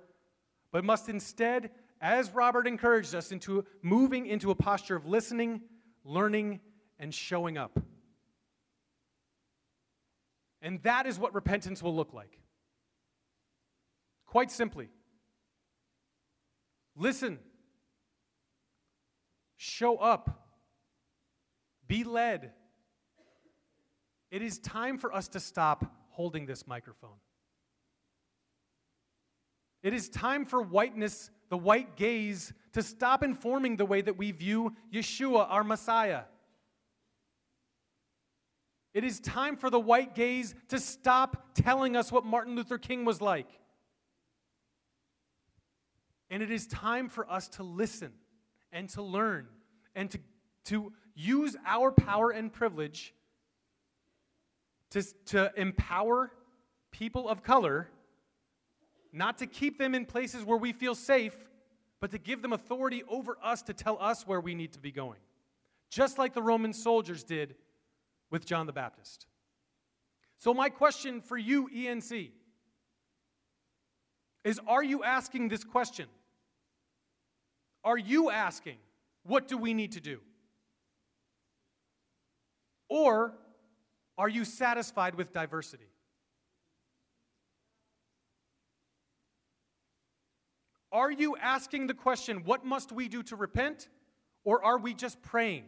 but 0.72 0.84
must 0.84 1.09
instead, 1.09 1.72
as 1.99 2.32
Robert 2.32 2.67
encouraged 2.67 3.13
us, 3.13 3.32
into 3.32 3.65
moving 3.82 4.26
into 4.26 4.51
a 4.51 4.55
posture 4.55 4.95
of 4.95 5.05
listening, 5.05 5.61
learning, 6.03 6.59
and 6.99 7.13
showing 7.13 7.57
up. 7.57 7.80
And 10.61 10.82
that 10.84 11.07
is 11.07 11.17
what 11.17 11.34
repentance 11.34 11.82
will 11.82 11.95
look 11.95 12.13
like. 12.13 12.38
Quite 14.26 14.51
simply, 14.51 14.89
listen, 16.95 17.39
show 19.57 19.97
up, 19.97 20.47
be 21.88 22.05
led. 22.05 22.53
It 24.30 24.41
is 24.41 24.57
time 24.59 24.97
for 24.97 25.13
us 25.13 25.28
to 25.30 25.41
stop 25.41 25.84
holding 26.11 26.45
this 26.45 26.65
microphone. 26.65 27.17
It 29.84 29.93
is 29.93 30.09
time 30.09 30.45
for 30.45 30.61
whiteness, 30.61 31.32
the 31.49 31.57
white 31.57 31.95
gaze, 31.95 32.53
to 32.73 32.84
stop 32.84 33.23
informing 33.23 33.77
the 33.77 33.86
way 33.86 34.01
that 34.01 34.17
we 34.17 34.32
view 34.32 34.73
Yeshua, 34.93 35.47
our 35.49 35.63
Messiah. 35.63 36.23
It 38.93 39.03
is 39.03 39.19
time 39.19 39.55
for 39.55 39.69
the 39.69 39.79
white 39.79 40.15
gaze 40.15 40.53
to 40.67 40.79
stop 40.79 41.55
telling 41.55 41.95
us 41.95 42.11
what 42.11 42.25
Martin 42.25 42.55
Luther 42.55 42.77
King 42.77 43.05
was 43.05 43.21
like. 43.21 43.47
And 46.29 46.43
it 46.43 46.51
is 46.51 46.67
time 46.67 47.09
for 47.09 47.29
us 47.29 47.47
to 47.49 47.63
listen 47.63 48.11
and 48.71 48.89
to 48.89 49.01
learn 49.01 49.47
and 49.95 50.11
to, 50.11 50.19
to 50.65 50.93
use 51.15 51.55
our 51.65 51.91
power 51.91 52.32
and 52.32 52.51
privilege 52.51 53.13
to, 54.91 55.03
to 55.25 55.51
empower 55.55 56.32
people 56.91 57.27
of 57.27 57.43
color, 57.43 57.89
not 59.12 59.38
to 59.39 59.47
keep 59.47 59.78
them 59.78 59.93
in 59.93 60.05
places 60.05 60.43
where 60.43 60.57
we 60.57 60.74
feel 60.74 60.95
safe, 60.95 61.36
but 61.99 62.12
to 62.12 62.18
give 62.18 62.41
them 62.41 62.53
authority 62.53 63.03
over 63.09 63.38
us 63.43 63.62
to 63.64 63.74
tell 63.74 63.97
us 63.99 64.26
where 64.26 64.41
we 64.41 64.55
need 64.55 64.74
to 64.74 64.80
be 64.80 64.91
going. 64.91 65.20
Just 65.89 66.18
like 66.18 66.34
the 66.34 66.41
Roman 66.41 66.74
soldiers 66.74 67.24
did 67.24 67.55
with 68.30 68.45
John 68.45 68.66
the 68.66 68.74
Baptist. 68.74 69.28
So, 70.39 70.53
my 70.53 70.70
question 70.70 71.22
for 71.22 71.38
you, 71.38 71.70
ENC, 71.76 72.32
is 74.43 74.59
Are 74.68 74.84
you 74.84 75.03
asking 75.03 75.49
this 75.49 75.64
question? 75.64 76.07
Are 77.84 77.97
you 77.97 78.30
asking, 78.30 78.78
what 79.24 79.47
do 79.47 79.57
we 79.57 79.74
need 79.74 79.93
to 79.93 79.99
do? 79.99 80.20
Or 82.89 83.34
are 84.18 84.30
you 84.30 84.45
satisfied 84.45 85.16
with 85.16 85.32
diversity? 85.32 85.90
Are 90.91 91.11
you 91.11 91.37
asking 91.37 91.87
the 91.87 91.93
question, 91.93 92.43
what 92.43 92.65
must 92.65 92.91
we 92.91 93.07
do 93.07 93.23
to 93.23 93.35
repent? 93.35 93.87
Or 94.43 94.63
are 94.63 94.77
we 94.77 94.93
just 94.93 95.21
praying? 95.21 95.65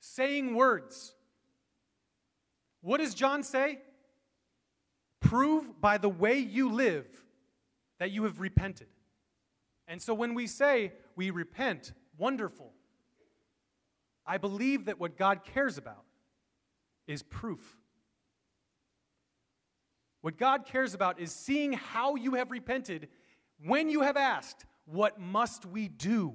Saying 0.00 0.54
words. 0.54 1.14
What 2.80 2.98
does 2.98 3.14
John 3.14 3.42
say? 3.42 3.78
Prove 5.20 5.80
by 5.80 5.98
the 5.98 6.08
way 6.08 6.38
you 6.38 6.72
live 6.72 7.06
that 7.98 8.10
you 8.10 8.24
have 8.24 8.40
repented. 8.40 8.88
And 9.86 10.00
so 10.00 10.14
when 10.14 10.34
we 10.34 10.46
say 10.46 10.92
we 11.16 11.30
repent, 11.30 11.92
wonderful. 12.16 12.72
I 14.26 14.38
believe 14.38 14.86
that 14.86 15.00
what 15.00 15.16
God 15.16 15.44
cares 15.44 15.78
about 15.78 16.04
is 17.06 17.22
proof. 17.22 17.78
What 20.20 20.36
God 20.36 20.66
cares 20.66 20.94
about 20.94 21.20
is 21.20 21.32
seeing 21.32 21.72
how 21.72 22.16
you 22.16 22.34
have 22.34 22.50
repented 22.50 23.08
when 23.64 23.90
you 23.90 24.02
have 24.02 24.16
asked, 24.16 24.64
What 24.86 25.20
must 25.20 25.66
we 25.66 25.88
do? 25.88 26.34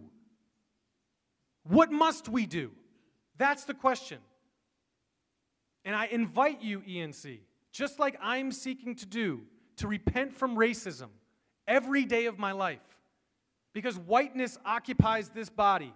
What 1.63 1.91
must 1.91 2.29
we 2.29 2.45
do? 2.45 2.71
That's 3.37 3.63
the 3.65 3.73
question. 3.73 4.19
And 5.85 5.95
I 5.95 6.05
invite 6.05 6.61
you, 6.61 6.81
ENC, 6.81 7.39
just 7.71 7.99
like 7.99 8.17
I'm 8.21 8.51
seeking 8.51 8.95
to 8.95 9.05
do, 9.05 9.41
to 9.77 9.87
repent 9.87 10.33
from 10.33 10.55
racism 10.55 11.09
every 11.67 12.05
day 12.05 12.25
of 12.25 12.37
my 12.37 12.51
life 12.51 12.79
because 13.73 13.97
whiteness 13.97 14.57
occupies 14.65 15.29
this 15.29 15.49
body, 15.49 15.93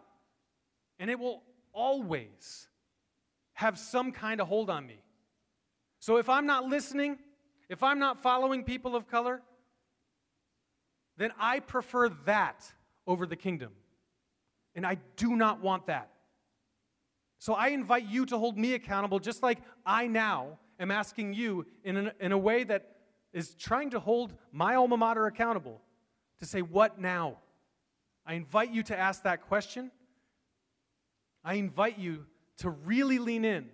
and 1.00 1.10
it 1.10 1.20
will 1.20 1.44
always 1.74 2.68
have 3.54 3.78
some 3.78 4.12
kind 4.12 4.42
of 4.42 4.48
hold 4.48 4.70
on 4.70 4.86
me. 4.86 5.00
So 6.00 6.18
if 6.18 6.28
I'm 6.28 6.46
not 6.46 6.66
listening, 6.66 7.20
if 7.70 7.84
I'm 7.84 8.00
not 8.00 8.22
following 8.22 8.64
people 8.64 8.96
of 8.96 9.08
color, 9.08 9.42
then 11.18 11.32
I 11.40 11.60
prefer 11.60 12.10
that 12.26 12.72
over 13.06 13.26
the 13.26 13.36
kingdom. 13.36 13.72
And 14.76 14.86
I 14.86 14.98
do 15.16 15.36
not 15.36 15.62
want 15.62 15.88
that. 15.88 16.12
So 17.40 17.54
I 17.54 17.70
invite 17.70 18.08
you 18.08 18.26
to 18.28 18.38
hold 18.38 18.58
me 18.58 18.74
accountable, 18.74 19.20
just 19.20 19.44
like 19.44 19.60
I 19.86 20.08
now 20.08 20.60
am 20.80 20.92
asking 20.92 21.34
you 21.34 21.66
in, 21.84 21.98
an, 21.98 22.12
in 22.20 22.32
a 22.32 22.38
way 22.38 22.64
that 22.64 22.96
is 23.34 23.54
trying 23.56 23.92
to 23.92 24.00
hold 24.00 24.34
my 24.52 24.76
alma 24.76 24.98
mater 24.98 25.26
accountable 25.26 25.82
to 26.40 26.46
say, 26.46 26.62
What 26.62 27.00
now? 27.00 27.38
I 28.26 28.34
invite 28.34 28.72
you 28.72 28.84
to 28.84 28.98
ask 28.98 29.24
that 29.24 29.48
question. 29.48 29.92
I 31.44 31.54
invite 31.54 31.98
you 31.98 32.26
to 32.58 32.70
really 32.70 33.20
lean 33.20 33.46
in 33.46 33.70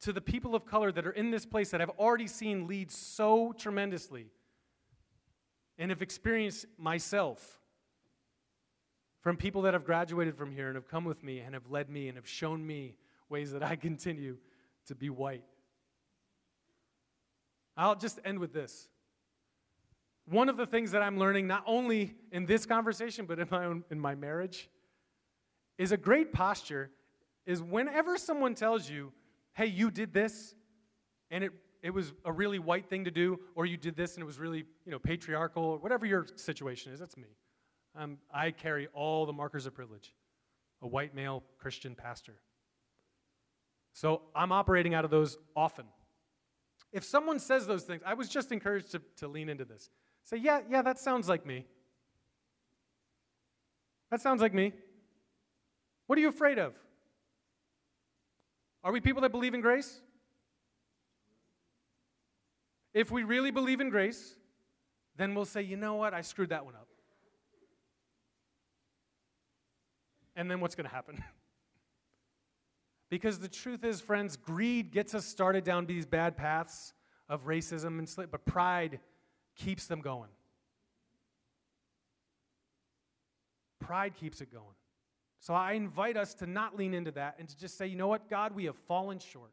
to 0.00 0.12
the 0.12 0.20
people 0.20 0.54
of 0.54 0.64
color 0.64 0.90
that 0.92 1.06
are 1.06 1.12
in 1.12 1.30
this 1.30 1.44
place 1.44 1.70
that 1.70 1.80
I've 1.80 1.90
already 1.90 2.26
seen 2.26 2.66
lead 2.66 2.90
so 2.90 3.52
tremendously 3.52 4.28
and 5.78 5.90
have 5.90 6.02
experienced 6.02 6.66
myself 6.78 7.60
from 9.20 9.36
people 9.36 9.62
that 9.62 9.72
have 9.72 9.84
graduated 9.84 10.36
from 10.36 10.50
here 10.50 10.66
and 10.66 10.74
have 10.74 10.88
come 10.88 11.04
with 11.04 11.22
me 11.22 11.38
and 11.40 11.54
have 11.54 11.70
led 11.70 11.88
me 11.88 12.08
and 12.08 12.16
have 12.16 12.28
shown 12.28 12.66
me 12.66 12.96
ways 13.28 13.52
that 13.52 13.62
I 13.62 13.76
continue 13.88 14.36
to 14.86 14.94
be 14.94 15.10
white. 15.10 15.44
I'll 17.76 17.94
just 17.94 18.18
end 18.24 18.38
with 18.38 18.52
this. 18.52 18.88
One 20.26 20.48
of 20.48 20.56
the 20.56 20.66
things 20.66 20.92
that 20.92 21.02
I'm 21.02 21.18
learning, 21.18 21.46
not 21.46 21.64
only 21.66 22.14
in 22.30 22.46
this 22.46 22.66
conversation, 22.66 23.26
but 23.26 23.38
in 23.38 23.48
my, 23.50 23.64
own, 23.64 23.84
in 23.90 23.98
my 23.98 24.14
marriage, 24.14 24.68
is 25.78 25.90
a 25.90 25.96
great 25.96 26.32
posture 26.32 26.90
is 27.44 27.62
whenever 27.62 28.16
someone 28.16 28.54
tells 28.54 28.88
you, 28.88 29.12
hey, 29.54 29.66
you 29.66 29.90
did 29.90 30.12
this, 30.12 30.54
and 31.30 31.44
it, 31.44 31.52
it 31.82 31.90
was 31.90 32.12
a 32.24 32.32
really 32.32 32.58
white 32.58 32.88
thing 32.88 33.04
to 33.04 33.10
do, 33.10 33.40
or 33.54 33.66
you 33.66 33.76
did 33.76 33.96
this 33.96 34.14
and 34.14 34.22
it 34.22 34.26
was 34.26 34.38
really 34.38 34.64
you 34.86 34.92
know, 34.92 34.98
patriarchal, 34.98 35.64
or 35.64 35.78
whatever 35.78 36.06
your 36.06 36.26
situation 36.36 36.92
is, 36.92 37.00
that's 37.00 37.16
me. 37.16 37.36
Um, 37.96 38.18
I 38.32 38.52
carry 38.52 38.88
all 38.94 39.26
the 39.26 39.32
markers 39.32 39.66
of 39.66 39.74
privilege, 39.74 40.14
a 40.80 40.86
white 40.86 41.14
male 41.14 41.42
Christian 41.58 41.94
pastor. 41.94 42.34
So 43.92 44.22
I'm 44.34 44.52
operating 44.52 44.94
out 44.94 45.04
of 45.04 45.10
those 45.10 45.36
often. 45.54 45.84
If 46.92 47.04
someone 47.04 47.38
says 47.38 47.66
those 47.66 47.82
things, 47.82 48.02
I 48.06 48.14
was 48.14 48.28
just 48.28 48.52
encouraged 48.52 48.92
to, 48.92 49.02
to 49.18 49.28
lean 49.28 49.48
into 49.48 49.64
this. 49.64 49.90
Say, 50.24 50.36
yeah, 50.36 50.60
yeah, 50.70 50.82
that 50.82 50.98
sounds 50.98 51.28
like 51.28 51.44
me. 51.44 51.66
That 54.10 54.20
sounds 54.20 54.40
like 54.40 54.54
me. 54.54 54.72
What 56.06 56.18
are 56.18 56.22
you 56.22 56.28
afraid 56.28 56.58
of? 56.58 56.74
Are 58.84 58.92
we 58.92 59.00
people 59.00 59.22
that 59.22 59.32
believe 59.32 59.54
in 59.54 59.60
grace? 59.60 60.00
If 62.94 63.10
we 63.10 63.24
really 63.24 63.50
believe 63.50 63.80
in 63.80 63.90
grace, 63.90 64.34
then 65.16 65.34
we'll 65.34 65.44
say, 65.44 65.62
you 65.62 65.76
know 65.76 65.94
what, 65.94 66.14
I 66.14 66.20
screwed 66.20 66.50
that 66.50 66.64
one 66.64 66.74
up. 66.74 66.88
And 70.36 70.50
then 70.50 70.60
what's 70.60 70.74
going 70.74 70.88
to 70.88 70.94
happen? 70.94 71.22
because 73.10 73.38
the 73.38 73.48
truth 73.48 73.84
is, 73.84 74.00
friends, 74.00 74.36
greed 74.36 74.90
gets 74.90 75.14
us 75.14 75.26
started 75.26 75.64
down 75.64 75.86
these 75.86 76.06
bad 76.06 76.36
paths 76.36 76.94
of 77.28 77.46
racism 77.46 77.98
and 77.98 78.08
slip, 78.08 78.30
but 78.30 78.44
pride 78.44 79.00
keeps 79.54 79.86
them 79.86 80.00
going. 80.00 80.30
Pride 83.80 84.14
keeps 84.14 84.40
it 84.40 84.52
going. 84.52 84.64
So 85.40 85.54
I 85.54 85.72
invite 85.72 86.16
us 86.16 86.34
to 86.34 86.46
not 86.46 86.76
lean 86.76 86.94
into 86.94 87.10
that 87.12 87.34
and 87.38 87.48
to 87.48 87.56
just 87.56 87.76
say, 87.76 87.86
you 87.86 87.96
know 87.96 88.06
what, 88.06 88.30
God, 88.30 88.54
we 88.54 88.66
have 88.66 88.76
fallen 88.86 89.18
short. 89.18 89.50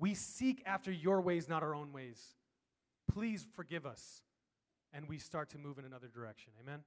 We 0.00 0.14
seek 0.14 0.62
after 0.66 0.90
your 0.90 1.20
ways, 1.20 1.48
not 1.48 1.62
our 1.62 1.74
own 1.74 1.92
ways. 1.92 2.20
Please 3.12 3.46
forgive 3.54 3.86
us. 3.86 4.22
And 4.92 5.06
we 5.08 5.18
start 5.18 5.50
to 5.50 5.58
move 5.58 5.78
in 5.78 5.84
another 5.84 6.08
direction. 6.08 6.52
Amen? 6.60 6.80